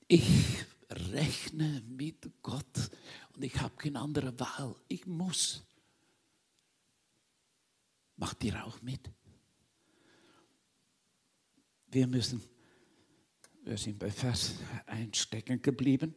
Ich 0.06 0.64
rechne 0.90 1.82
mit 1.86 2.30
Gott 2.42 2.90
und 3.34 3.42
ich 3.42 3.58
habe 3.60 3.74
keine 3.76 4.00
andere 4.00 4.38
Wahl. 4.38 4.76
Ich 4.88 5.06
muss. 5.06 5.64
Macht 8.16 8.42
ihr 8.44 8.64
auch 8.64 8.80
mit? 8.82 9.00
Wir 11.90 12.06
müssen, 12.06 12.42
wir 13.64 13.76
sind 13.76 13.98
bei 13.98 14.10
Vers 14.10 14.56
1 14.86 15.16
stecken 15.16 15.60
geblieben. 15.60 16.14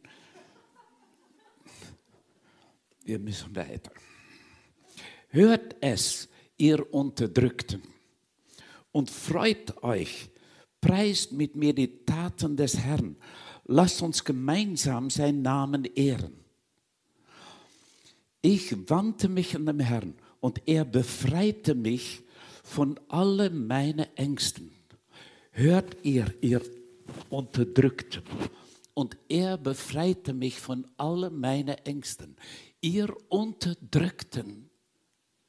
Wir 3.04 3.18
müssen 3.18 3.54
weiter. 3.54 3.92
Hört 5.28 5.76
es, 5.80 6.28
ihr 6.56 6.92
Unterdrückten, 6.92 7.82
und 8.90 9.10
freut 9.10 9.82
euch, 9.82 10.30
preist 10.80 11.32
mit 11.32 11.54
mir 11.54 11.74
die 11.74 12.04
Taten 12.04 12.56
des 12.56 12.78
Herrn 12.78 13.16
Lasst 13.70 14.00
uns 14.00 14.24
gemeinsam 14.24 15.10
seinen 15.10 15.42
Namen 15.42 15.84
ehren. 15.84 16.32
Ich 18.40 18.88
wandte 18.88 19.28
mich 19.28 19.54
an 19.54 19.66
den 19.66 19.80
Herrn 19.80 20.14
und 20.40 20.62
er 20.66 20.84
befreite 20.84 21.74
mich 21.74 22.22
von 22.62 22.98
allen 23.08 23.66
meinen 23.66 24.06
Ängsten. 24.16 24.70
Hört 25.50 25.96
ihr, 26.04 26.32
ihr 26.40 26.62
Unterdrückten. 27.30 28.22
Und 28.94 29.16
er 29.28 29.56
befreite 29.56 30.32
mich 30.34 30.60
von 30.60 30.86
allen 30.96 31.38
meinen 31.38 31.78
Ängsten. 31.78 32.36
Ihr 32.80 33.14
Unterdrückten, 33.28 34.70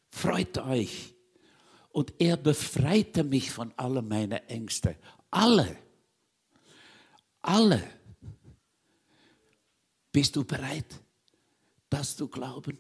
freut 0.10 0.58
euch. 0.60 1.16
Und 1.92 2.14
er 2.20 2.38
befreite 2.38 3.24
mich 3.24 3.52
von 3.52 3.74
allen 3.76 4.08
meinen 4.08 4.40
Ängsten. 4.48 4.96
Alle. 5.32 5.78
Alle 7.42 7.84
bist 10.12 10.36
du 10.36 10.44
bereit, 10.44 11.00
das 11.90 12.16
zu 12.16 12.28
glauben? 12.28 12.80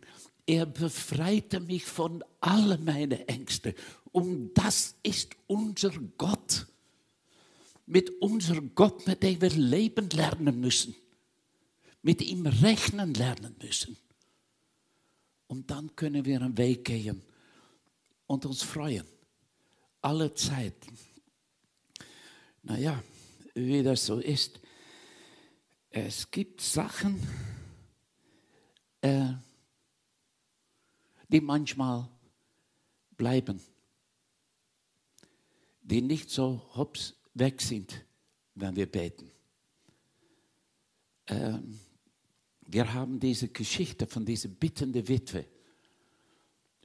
Er 0.50 0.66
befreite 0.66 1.60
mich 1.60 1.86
von 1.86 2.24
allen 2.40 2.84
meinen 2.84 3.20
Ängsten. 3.28 3.76
Und 4.12 4.52
das 4.56 4.96
ist 5.04 5.36
unser 5.46 5.92
Gott. 6.18 6.66
Mit 7.86 8.10
unserem 8.20 8.74
Gott, 8.74 9.06
mit 9.06 9.22
dem 9.22 9.40
wir 9.42 9.52
leben 9.52 10.10
lernen 10.10 10.60
müssen. 10.60 10.96
Mit 12.02 12.24
ihm 12.24 12.48
rechnen 12.48 13.14
lernen 13.14 13.58
müssen. 13.62 13.96
Und 15.46 15.70
dann 15.70 15.96
können 15.96 16.26
wir 16.26 16.42
einen 16.42 16.58
Weg 16.58 16.86
gehen 16.86 17.22
und 18.26 18.44
uns 18.48 18.64
freuen. 18.64 19.06
Alle 20.02 20.34
Zeit. 20.34 20.74
Naja, 22.64 23.04
wie 23.54 23.84
das 23.84 24.04
so 24.04 24.18
ist, 24.18 24.60
es 25.92 26.32
gibt 26.32 26.62
Sachen, 26.62 27.22
äh, 29.02 29.34
die 31.30 31.42
manchmal 31.42 32.10
bleiben, 33.16 33.62
die 35.82 36.02
nicht 36.02 36.30
so 36.30 36.62
hops 36.76 37.16
weg 37.34 37.62
sind, 37.62 38.06
wenn 38.56 38.76
wir 38.76 38.92
beten. 38.92 39.32
ähm, 41.28 41.80
wir 42.72 42.94
haben 42.94 43.20
diese 43.20 43.48
Geschichte 43.48 44.06
von 44.06 44.26
dieser 44.26 44.50
bittenden 44.50 45.08
Witwe. 45.08 45.46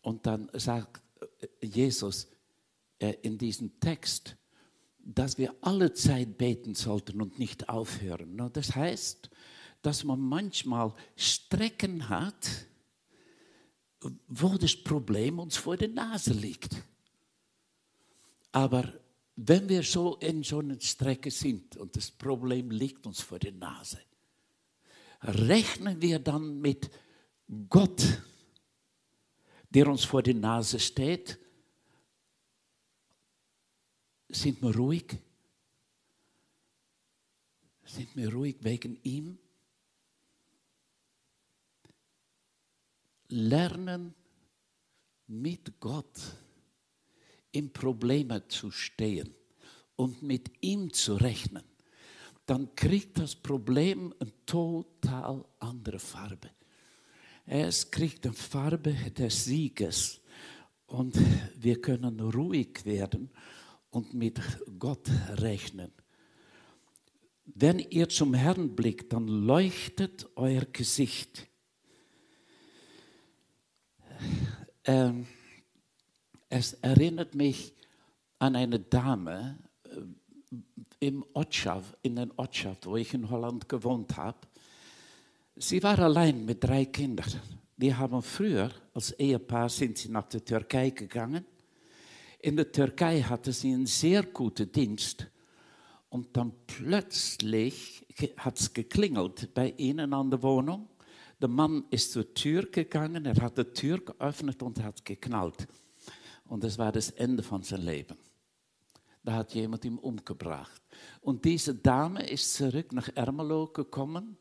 Und 0.03 0.27
dann 0.27 0.51
sagt 0.55 1.03
äh, 1.41 1.67
Jesus 1.67 2.29
äh, 2.99 3.15
in 3.23 3.37
diesem 3.37 3.79
Text, 3.81 4.37
dass 4.99 5.37
wir 5.37 5.55
alle 5.61 5.93
Zeit 5.93 6.39
beten 6.39 6.75
sollten 6.75 7.21
und 7.21 7.39
nicht 7.39 7.69
aufhören. 7.69 8.51
Das 8.55 8.75
heißt, 8.75 9.29
dass 9.83 10.05
man 10.05 10.19
manchmal 10.19 10.95
Strecken 11.17 12.09
hat, 12.09 12.49
wo 14.29 14.57
das 14.57 14.77
Problem 14.77 15.39
uns 15.39 15.57
vor 15.57 15.77
der 15.77 15.89
Nase 15.89 16.33
liegt. 16.33 16.77
Aber 18.53 18.93
wenn 19.37 19.69
wir 19.69 19.83
so 19.83 20.17
in 20.17 20.43
so 20.43 20.61
einer 20.61 20.81
Strecke 20.81 21.31
sind 21.31 21.77
und 21.77 21.97
das 21.97 22.11
Problem 22.11 22.71
liegt 22.71 23.07
uns 23.07 23.21
vor 23.21 23.39
der 23.39 23.53
Nase, 23.53 24.01
rechnen 25.23 26.01
wir 26.01 26.19
dann 26.19 26.61
mit 26.61 26.91
Gott, 27.69 28.23
der 29.71 29.89
uns 29.89 30.05
vor 30.05 30.23
der 30.23 30.35
Nase 30.35 30.79
steht? 30.79 31.39
Sind 34.29 34.63
wir 34.63 34.75
ruhig? 34.75 35.19
Sind 37.85 38.15
wir 38.17 38.33
ruhig 38.33 38.57
wegen 38.61 38.99
ihm? 39.03 39.39
Lernen 43.35 44.15
mit 45.27 45.81
Gott 45.81 46.21
in 47.53 47.73
Probleme 47.73 48.47
zu 48.49 48.71
stehen 48.71 49.35
und 49.97 50.23
mit 50.23 50.51
ihm 50.61 50.93
zu 50.93 51.15
rechnen 51.15 51.65
dann 52.47 52.75
kriegt 52.75 53.19
das 53.19 53.35
Problem 53.35 54.13
eine 54.19 54.33
total 54.45 55.45
andere 55.59 55.99
Farbe. 55.99 56.51
Es 57.47 57.91
kriegt 57.91 58.27
eine 58.27 58.35
Farbe 58.35 58.93
des 58.93 59.45
Sieges 59.45 60.21
und 60.87 61.19
wir 61.57 61.81
können 61.81 62.21
ruhig 62.21 62.85
werden 62.85 63.31
und 63.91 64.15
mit 64.15 64.41
Gott 64.79 65.09
rechnen. 65.37 65.93
Wenn 67.47 67.79
ihr 67.79 68.09
zum 68.09 68.35
Herrn 68.35 68.75
blickt, 68.75 69.13
dann 69.13 69.29
leuchtet 69.29 70.27
euer 70.35 70.65
Gesicht. 70.65 71.47
Ähm, 74.85 75.27
es 76.49 76.75
erinnert 76.75 77.35
mich 77.35 77.73
an 78.39 78.57
eine 78.57 78.79
Dame, 78.79 79.59
im 81.01 81.25
Ortschaft, 81.35 81.97
in 82.03 82.17
der 82.17 82.29
Ortschaft, 82.37 82.87
wo 82.87 82.97
ich 82.97 83.13
in 83.15 83.29
Holland 83.29 83.69
gewohnt 83.69 84.17
habe. 84.17 84.39
Sie 85.57 85.83
war 85.83 85.99
allein 85.99 86.45
mit 86.45 86.65
drei 86.65 86.87
Kindern. 86.87 87.31
Die 87.77 87.95
haben 87.95 88.23
früher, 88.23 88.71
als 88.95 89.13
Ehepaar, 89.13 89.69
sind 89.69 89.99
sie 89.99 90.09
nach 90.09 90.29
der 90.29 90.45
Türkei 90.45 90.91
gegangen. 90.91 91.45
In 92.41 92.57
der 92.57 92.71
Türkei 92.71 93.21
hatte 93.21 93.53
sie 93.53 93.73
einen 93.73 93.87
sehr 93.87 94.23
guten 94.23 94.71
Dienst. 94.71 95.27
Und 96.09 96.37
dann 96.37 96.53
plötzlich 96.67 98.07
hat 98.37 98.61
es 98.61 98.73
geklingelt 98.73 99.53
bei 99.55 99.75
ihnen 99.77 100.13
an 100.13 100.31
der 100.31 100.43
Wohnung. 100.43 100.89
Der 101.41 101.49
Mann 101.49 101.85
ist 101.91 102.13
zur 102.13 102.33
Tür 102.35 102.67
gegangen, 102.67 103.27
er 103.27 103.41
hat 103.43 103.59
die 103.59 103.65
Tür 103.65 104.05
geöffnet 104.05 104.63
und 104.63 104.83
hat 104.83 105.05
geknallt. 105.05 105.67
Und 106.47 106.65
das 106.65 106.79
war 106.79 106.93
das 106.93 107.11
Ende 107.11 107.43
von 107.43 107.63
seinem 107.63 107.87
Leben. 107.87 108.17
Da 109.23 109.35
hat 109.35 109.55
jemand 109.55 109.85
ihn 109.85 109.99
umgebracht. 109.99 110.83
Und 111.23 111.45
diese 111.45 111.75
Dame 111.75 112.29
ist 112.29 112.55
zurück 112.55 112.93
nach 112.93 113.09
Ermelo 113.15 113.69
gekommen 113.69 114.37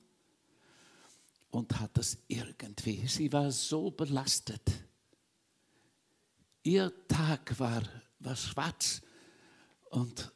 und 1.52 1.80
hat 1.80 1.98
das 1.98 2.18
irgendwie, 2.28 3.08
sie 3.08 3.32
war 3.32 3.50
so 3.52 3.92
belastet. 3.92 4.62
Ihr 6.64 6.92
Tag 7.08 7.58
war, 7.60 7.84
war 8.20 8.36
schwarz 8.36 9.02
und 9.90 10.34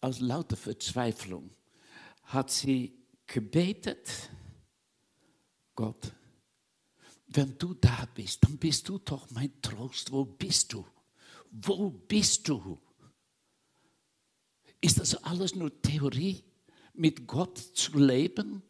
aus 0.00 0.20
lauter 0.20 0.56
Verzweiflung 0.56 1.50
hat 2.24 2.50
sie 2.50 2.94
gebetet, 3.26 4.30
Gott, 5.74 6.12
wenn 7.28 7.56
du 7.58 7.74
da 7.74 8.06
bist, 8.14 8.44
dann 8.44 8.58
bist 8.58 8.88
du 8.88 8.98
doch 8.98 9.30
mein 9.30 9.60
Trost. 9.62 10.12
Wo 10.12 10.24
bist 10.24 10.72
du? 10.72 10.86
Wo 11.50 11.90
bist 11.90 12.48
du? 12.48 12.78
Ist 14.80 14.98
das 14.98 15.14
alles 15.22 15.54
nur 15.54 15.80
Theorie, 15.80 16.44
mit 16.92 17.26
Gott 17.26 17.56
zu 17.58 17.98
leben? 17.98 18.62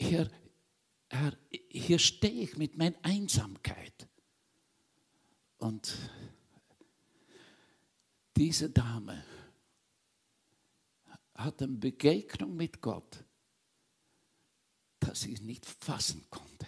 Hier, 0.00 0.30
hier 1.70 1.98
stehe 1.98 2.42
ich 2.42 2.56
mit 2.56 2.76
meiner 2.76 2.98
Einsamkeit. 3.02 4.08
Und 5.56 5.96
diese 8.36 8.70
Dame 8.70 9.24
hat 11.34 11.62
eine 11.62 11.72
Begegnung 11.72 12.54
mit 12.54 12.80
Gott, 12.80 13.24
dass 15.00 15.20
sie 15.20 15.34
nicht 15.40 15.66
fassen 15.66 16.26
konnte. 16.30 16.66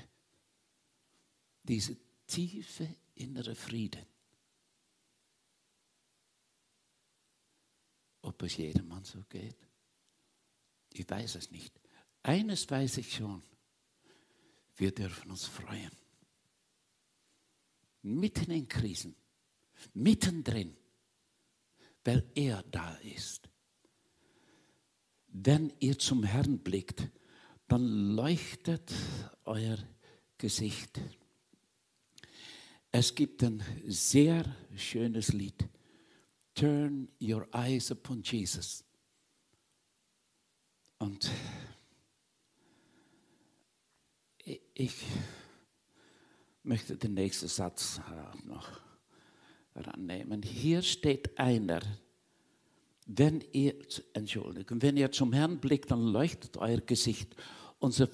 Diese 1.62 1.96
tiefe 2.26 2.96
innere 3.14 3.54
Frieden. 3.54 4.06
ob 8.22 8.42
es 8.42 8.56
jedermann 8.56 9.04
so 9.04 9.22
geht. 9.28 9.56
Ich 10.92 11.08
weiß 11.08 11.36
es 11.36 11.50
nicht. 11.50 11.80
Eines 12.22 12.70
weiß 12.70 12.98
ich 12.98 13.14
schon. 13.14 13.42
Wir 14.76 14.92
dürfen 14.92 15.30
uns 15.30 15.46
freuen. 15.46 15.90
Mitten 18.02 18.50
in 18.50 18.66
Krisen, 18.66 19.14
mittendrin, 19.92 20.76
weil 22.02 22.30
er 22.34 22.62
da 22.62 22.94
ist. 22.96 23.48
Wenn 25.26 25.72
ihr 25.80 25.98
zum 25.98 26.24
Herrn 26.24 26.58
blickt, 26.58 27.08
dann 27.70 28.16
leuchtet 28.16 28.92
euer 29.44 29.78
Gesicht. 30.38 31.00
Es 32.90 33.14
gibt 33.14 33.44
ein 33.44 33.62
sehr 33.86 34.44
schönes 34.76 35.32
Lied. 35.32 35.68
Turn 36.54 37.08
your 37.20 37.46
eyes 37.52 37.92
upon 37.92 38.22
Jesus. 38.22 38.84
Und 40.98 41.30
ich 44.74 44.94
möchte 46.64 46.96
den 46.96 47.14
nächsten 47.14 47.46
Satz 47.46 48.00
noch 48.44 48.80
rannehmen. 49.76 50.42
Hier 50.42 50.82
steht 50.82 51.38
einer, 51.38 51.80
wenn 53.06 53.44
ihr, 53.52 53.74
Entschuldigung, 54.12 54.82
wenn 54.82 54.96
ihr 54.96 55.12
zum 55.12 55.32
Herrn 55.32 55.58
blickt, 55.58 55.92
dann 55.92 56.02
leuchtet 56.02 56.56
euer 56.56 56.80
Gesicht. 56.80 57.36
Unser, 57.80 58.08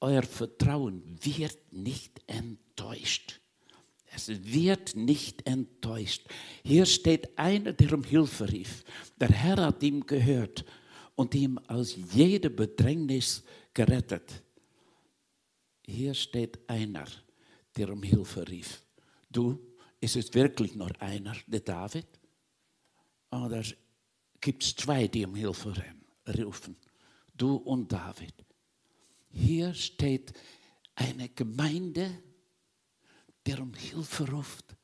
euer 0.00 0.22
Vertrauen 0.22 1.02
wird 1.20 1.72
nicht 1.72 2.20
enttäuscht. 2.26 3.40
Es 4.14 4.28
wird 4.28 4.94
nicht 4.94 5.44
enttäuscht. 5.46 6.28
Hier 6.62 6.86
steht 6.86 7.36
einer, 7.36 7.72
der 7.72 7.94
um 7.94 8.04
Hilfe 8.04 8.50
rief. 8.50 8.84
Der 9.18 9.30
Herr 9.30 9.56
hat 9.56 9.82
ihm 9.82 10.06
gehört 10.06 10.64
und 11.16 11.34
ihm 11.34 11.58
aus 11.66 11.96
jeder 12.12 12.50
Bedrängnis 12.50 13.42
gerettet. 13.72 14.42
Hier 15.84 16.14
steht 16.14 16.58
einer, 16.68 17.06
der 17.76 17.90
um 17.90 18.02
Hilfe 18.02 18.46
rief. 18.48 18.82
Du, 19.28 19.58
ist 20.00 20.16
es 20.16 20.32
wirklich 20.34 20.74
nur 20.74 20.90
einer, 21.00 21.34
der 21.46 21.60
David? 21.60 22.06
Oder 23.30 23.64
gibt 24.40 24.62
es 24.62 24.76
zwei, 24.76 25.08
die 25.08 25.24
um 25.24 25.34
Hilfe 25.34 25.74
rufen? 26.38 26.76
Du 27.34 27.56
und 27.56 27.90
David. 27.90 28.43
Hier 29.36 29.74
steht 29.74 30.32
eine 30.94 31.28
Gemeinde, 31.28 32.22
der 33.44 33.60
um 33.60 33.74
Hilfe 33.74 34.30
ruft, 34.30 34.76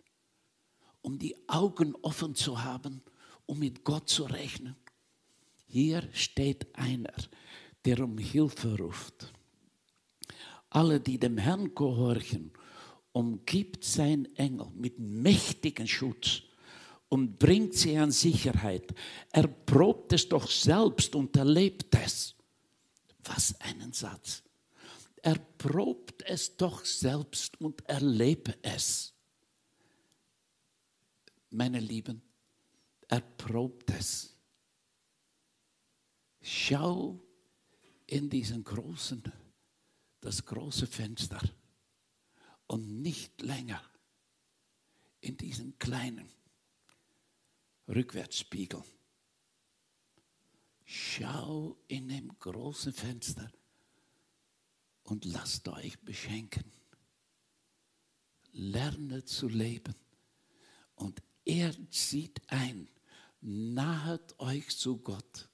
um 1.02 1.20
die 1.20 1.36
Augen 1.48 1.94
offen 2.02 2.34
zu 2.34 2.62
haben, 2.62 3.00
um 3.46 3.60
mit 3.60 3.84
Gott 3.84 4.08
zu 4.08 4.24
rechnen. 4.24 4.74
Hier 5.68 6.02
steht 6.12 6.66
einer, 6.76 7.14
der 7.84 8.00
um 8.00 8.18
Hilfe 8.18 8.76
ruft. 8.76 9.32
Alle, 10.68 10.98
die 10.98 11.18
dem 11.18 11.38
Herrn 11.38 11.72
gehorchen, 11.72 12.50
umgibt 13.12 13.84
sein 13.84 14.26
Engel 14.34 14.66
mit 14.74 14.98
mächtigem 14.98 15.86
Schutz 15.86 16.42
und 17.08 17.38
bringt 17.38 17.74
sie 17.74 17.96
an 17.96 18.10
Sicherheit. 18.10 18.92
Er 19.30 19.46
probt 19.46 20.12
es 20.12 20.28
doch 20.28 20.50
selbst 20.50 21.14
und 21.14 21.36
erlebt 21.36 21.94
es. 21.94 22.34
Was 23.24 23.61
einen 23.61 23.92
Satz 23.92 24.42
erprobt 25.22 26.22
es 26.22 26.56
doch 26.56 26.85
selbst 26.85 27.61
und 27.61 27.87
erlebe 27.88 28.56
es. 28.62 29.12
Meine 31.50 31.80
Lieben, 31.80 32.22
erprobt 33.09 33.90
es. 33.90 34.37
Schau 36.40 37.20
in 38.06 38.30
diesen 38.30 38.64
großen, 38.64 39.22
das 40.20 40.44
große 40.44 40.87
Fenster 40.87 41.40
und 42.66 43.02
nicht 43.02 43.42
länger 43.42 43.83
in 45.20 45.37
diesen 45.37 45.78
kleinen 45.78 46.30
Rückwärtsspiegel. 47.88 48.83
Schau 50.92 51.76
in 51.87 52.09
dem 52.09 52.37
großen 52.40 52.92
Fenster 52.92 53.48
und 55.05 55.24
lasst 55.24 55.68
euch 55.68 55.96
beschenken. 56.00 56.64
Lerne 58.50 59.24
zu 59.24 59.46
leben. 59.46 59.94
Und 60.96 61.22
er 61.44 61.72
zieht 61.92 62.42
ein, 62.48 62.88
nahet 63.40 64.35
euch 64.40 64.76
zu 64.76 64.96
Gott. 64.96 65.48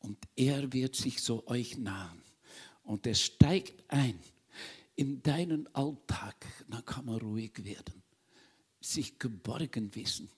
Und 0.00 0.18
er 0.36 0.74
wird 0.74 0.94
sich 0.94 1.22
zu 1.22 1.46
euch 1.46 1.78
nahen. 1.78 2.20
Und 2.82 3.06
er 3.06 3.14
steigt 3.14 3.82
ein 3.88 4.20
in 4.94 5.22
deinen 5.22 5.74
Alltag, 5.74 6.44
dann 6.68 6.84
kann 6.84 7.06
man 7.06 7.16
ruhig 7.16 7.64
werden, 7.64 8.02
sich 8.78 9.18
geborgen 9.18 9.94
wissen, 9.94 10.28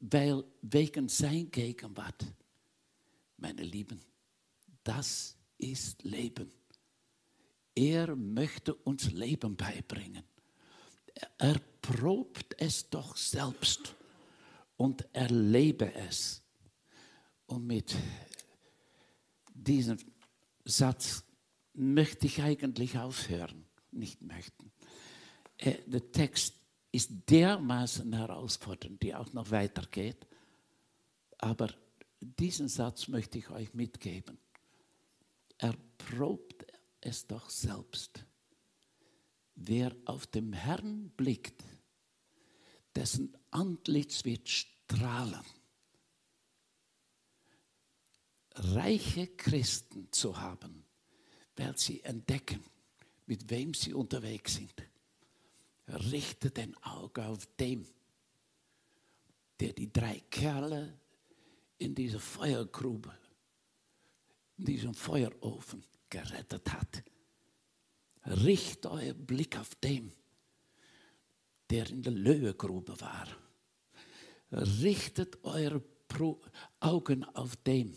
weil 0.00 0.42
wegen 0.62 1.08
sein 1.08 1.48
Gegenwart, 1.52 2.24
meine 3.44 3.62
Lieben, 3.62 4.00
das 4.84 5.36
ist 5.58 6.02
Leben. 6.02 6.50
Er 7.74 8.16
möchte 8.16 8.74
uns 8.74 9.12
Leben 9.12 9.54
beibringen. 9.54 10.24
Er 11.36 11.60
probt 11.82 12.56
es 12.58 12.88
doch 12.88 13.14
selbst 13.18 13.94
und 14.78 15.06
erlebe 15.12 15.92
es. 15.92 16.42
Und 17.44 17.66
mit 17.66 17.94
diesem 19.52 19.98
Satz 20.64 21.22
möchte 21.74 22.26
ich 22.26 22.40
eigentlich 22.40 22.96
aufhören, 22.96 23.66
nicht 23.90 24.22
möchten. 24.22 24.72
Äh, 25.58 25.82
der 25.84 26.10
Text 26.12 26.54
ist 26.92 27.10
dermaßen 27.28 28.10
herausfordernd, 28.10 29.02
die 29.02 29.14
auch 29.14 29.34
noch 29.34 29.50
weitergeht. 29.50 30.26
Aber 31.36 31.68
diesen 32.24 32.68
Satz 32.68 33.08
möchte 33.08 33.38
ich 33.38 33.50
euch 33.50 33.74
mitgeben. 33.74 34.38
Erprobt 35.58 36.66
es 37.00 37.26
doch 37.26 37.50
selbst. 37.50 38.24
Wer 39.54 39.94
auf 40.04 40.26
dem 40.26 40.52
Herrn 40.52 41.10
blickt, 41.10 41.62
dessen 42.94 43.36
Antlitz 43.50 44.24
wird 44.24 44.48
strahlen. 44.48 45.44
Reiche 48.56 49.26
Christen 49.28 50.08
zu 50.12 50.40
haben, 50.40 50.84
weil 51.56 51.76
sie 51.76 52.02
entdecken, 52.02 52.62
mit 53.26 53.50
wem 53.50 53.74
sie 53.74 53.92
unterwegs 53.94 54.54
sind. 54.54 54.74
Richte 55.88 56.50
den 56.50 56.76
Auge 56.84 57.26
auf 57.26 57.46
dem, 57.58 57.86
der 59.60 59.72
die 59.72 59.92
drei 59.92 60.20
Kerle 60.30 60.98
in 61.78 61.94
dieser 61.94 62.20
Feuergrube, 62.20 63.12
in 64.58 64.64
diesem 64.64 64.94
Feuerofen 64.94 65.84
gerettet 66.08 66.72
hat. 66.72 67.02
Richt 68.26 68.86
euer 68.86 69.14
Blick 69.14 69.58
auf 69.58 69.74
dem, 69.76 70.12
der 71.70 71.88
in 71.90 72.02
der 72.02 72.12
Löwegrube 72.12 72.98
war. 73.00 73.28
Richtet 74.52 75.42
eure 75.44 75.82
Augen 76.80 77.24
auf 77.24 77.56
dem, 77.56 77.96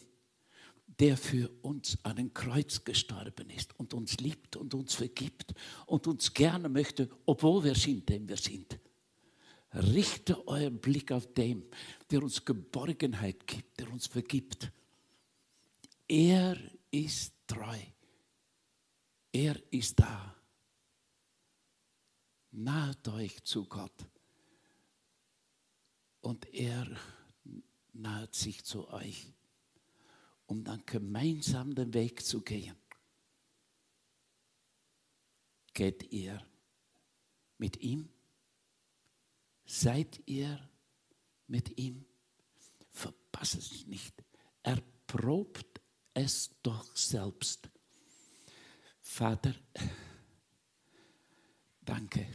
der 1.00 1.18
für 1.18 1.50
uns 1.62 1.98
an 2.04 2.16
den 2.16 2.34
Kreuz 2.34 2.84
gestorben 2.84 3.50
ist 3.52 3.80
und 3.80 3.94
uns 3.94 4.18
liebt 4.18 4.56
und 4.56 4.74
uns 4.74 4.96
vergibt 4.96 5.54
und 5.86 6.08
uns 6.08 6.34
gerne 6.34 6.70
möchte, 6.70 7.10
obwohl 7.26 7.64
wir 7.64 7.76
sind, 7.76 8.10
dem 8.10 8.28
wir 8.28 8.38
sind. 8.38 8.80
Richte 9.74 10.48
euren 10.48 10.80
Blick 10.80 11.12
auf 11.12 11.34
dem, 11.34 11.70
der 12.10 12.24
uns 12.24 12.44
Geborgenheit 12.44 13.46
gibt, 13.46 13.80
der 13.80 13.92
uns 13.92 14.08
vergibt. 14.08 14.72
Er 16.08 16.58
ist 16.90 17.34
treu. 17.48 17.78
Er 19.32 19.62
ist 19.72 20.00
da. 20.00 20.36
Naht 22.52 23.08
euch 23.10 23.44
zu 23.44 23.66
Gott. 23.66 24.06
Und 26.22 26.52
er 26.54 26.88
naht 27.94 28.36
sich 28.36 28.64
zu 28.64 28.88
euch, 28.90 29.34
um 30.46 30.64
dann 30.64 30.84
gemeinsam 30.86 31.76
den 31.76 31.94
Weg 31.94 32.26
zu 32.26 32.42
gehen. 32.42 32.76
Geht 35.74 36.12
ihr 36.12 36.42
mit 37.58 37.78
ihm? 37.78 38.10
Seid 39.68 40.22
ihr 40.26 40.58
mit 41.48 41.78
ihm? 41.78 42.06
Verpasst 42.90 43.56
es 43.56 43.86
nicht. 43.86 44.24
Erprobt 44.64 45.82
es 46.14 46.50
doch 46.64 46.96
selbst. 46.96 47.70
Vater, 49.02 49.54
danke, 51.82 52.28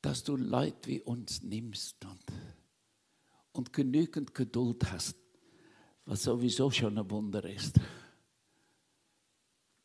dass 0.00 0.24
du 0.24 0.36
Leute 0.36 0.88
wie 0.88 1.00
uns 1.02 1.42
nimmst 1.42 2.02
und, 2.04 2.24
und 3.52 3.72
genügend 3.74 4.34
Geduld 4.34 4.90
hast, 4.90 5.16
was 6.06 6.22
sowieso 6.22 6.70
schon 6.70 6.96
ein 6.96 7.10
Wunder 7.10 7.44
ist. 7.44 7.78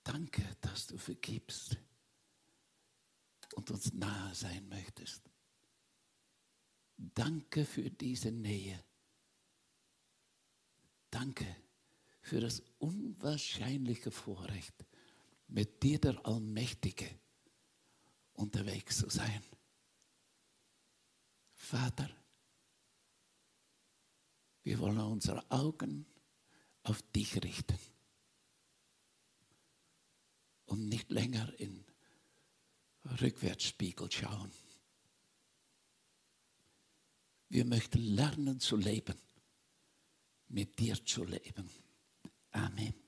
Danke, 0.03 0.43
dass 0.61 0.87
du 0.87 0.97
vergibst 0.97 1.77
und 3.53 3.71
uns 3.71 3.93
nahe 3.93 4.33
sein 4.35 4.67
möchtest. 4.67 5.29
Danke 6.97 7.65
für 7.65 7.89
diese 7.89 8.31
Nähe. 8.31 8.83
Danke 11.09 11.45
für 12.21 12.39
das 12.39 12.63
unwahrscheinliche 12.79 14.11
Vorrecht, 14.11 14.73
mit 15.47 15.83
dir, 15.83 15.99
der 15.99 16.25
Allmächtige, 16.25 17.07
unterwegs 18.33 18.97
zu 18.97 19.09
sein. 19.09 19.43
Vater, 21.53 22.09
wir 24.63 24.79
wollen 24.79 24.99
unsere 24.99 25.49
Augen 25.51 26.05
auf 26.83 27.01
dich 27.11 27.43
richten 27.43 27.77
und 30.65 30.87
nicht 30.87 31.11
länger 31.11 31.53
in 31.59 31.85
Rückwärtsspiegel 33.05 34.11
schauen. 34.11 34.51
Wir 37.49 37.65
möchten 37.65 38.01
lernen 38.01 38.59
zu 38.59 38.77
leben, 38.77 39.19
mit 40.47 40.79
dir 40.79 41.03
zu 41.05 41.23
leben. 41.23 41.69
Amen. 42.51 43.02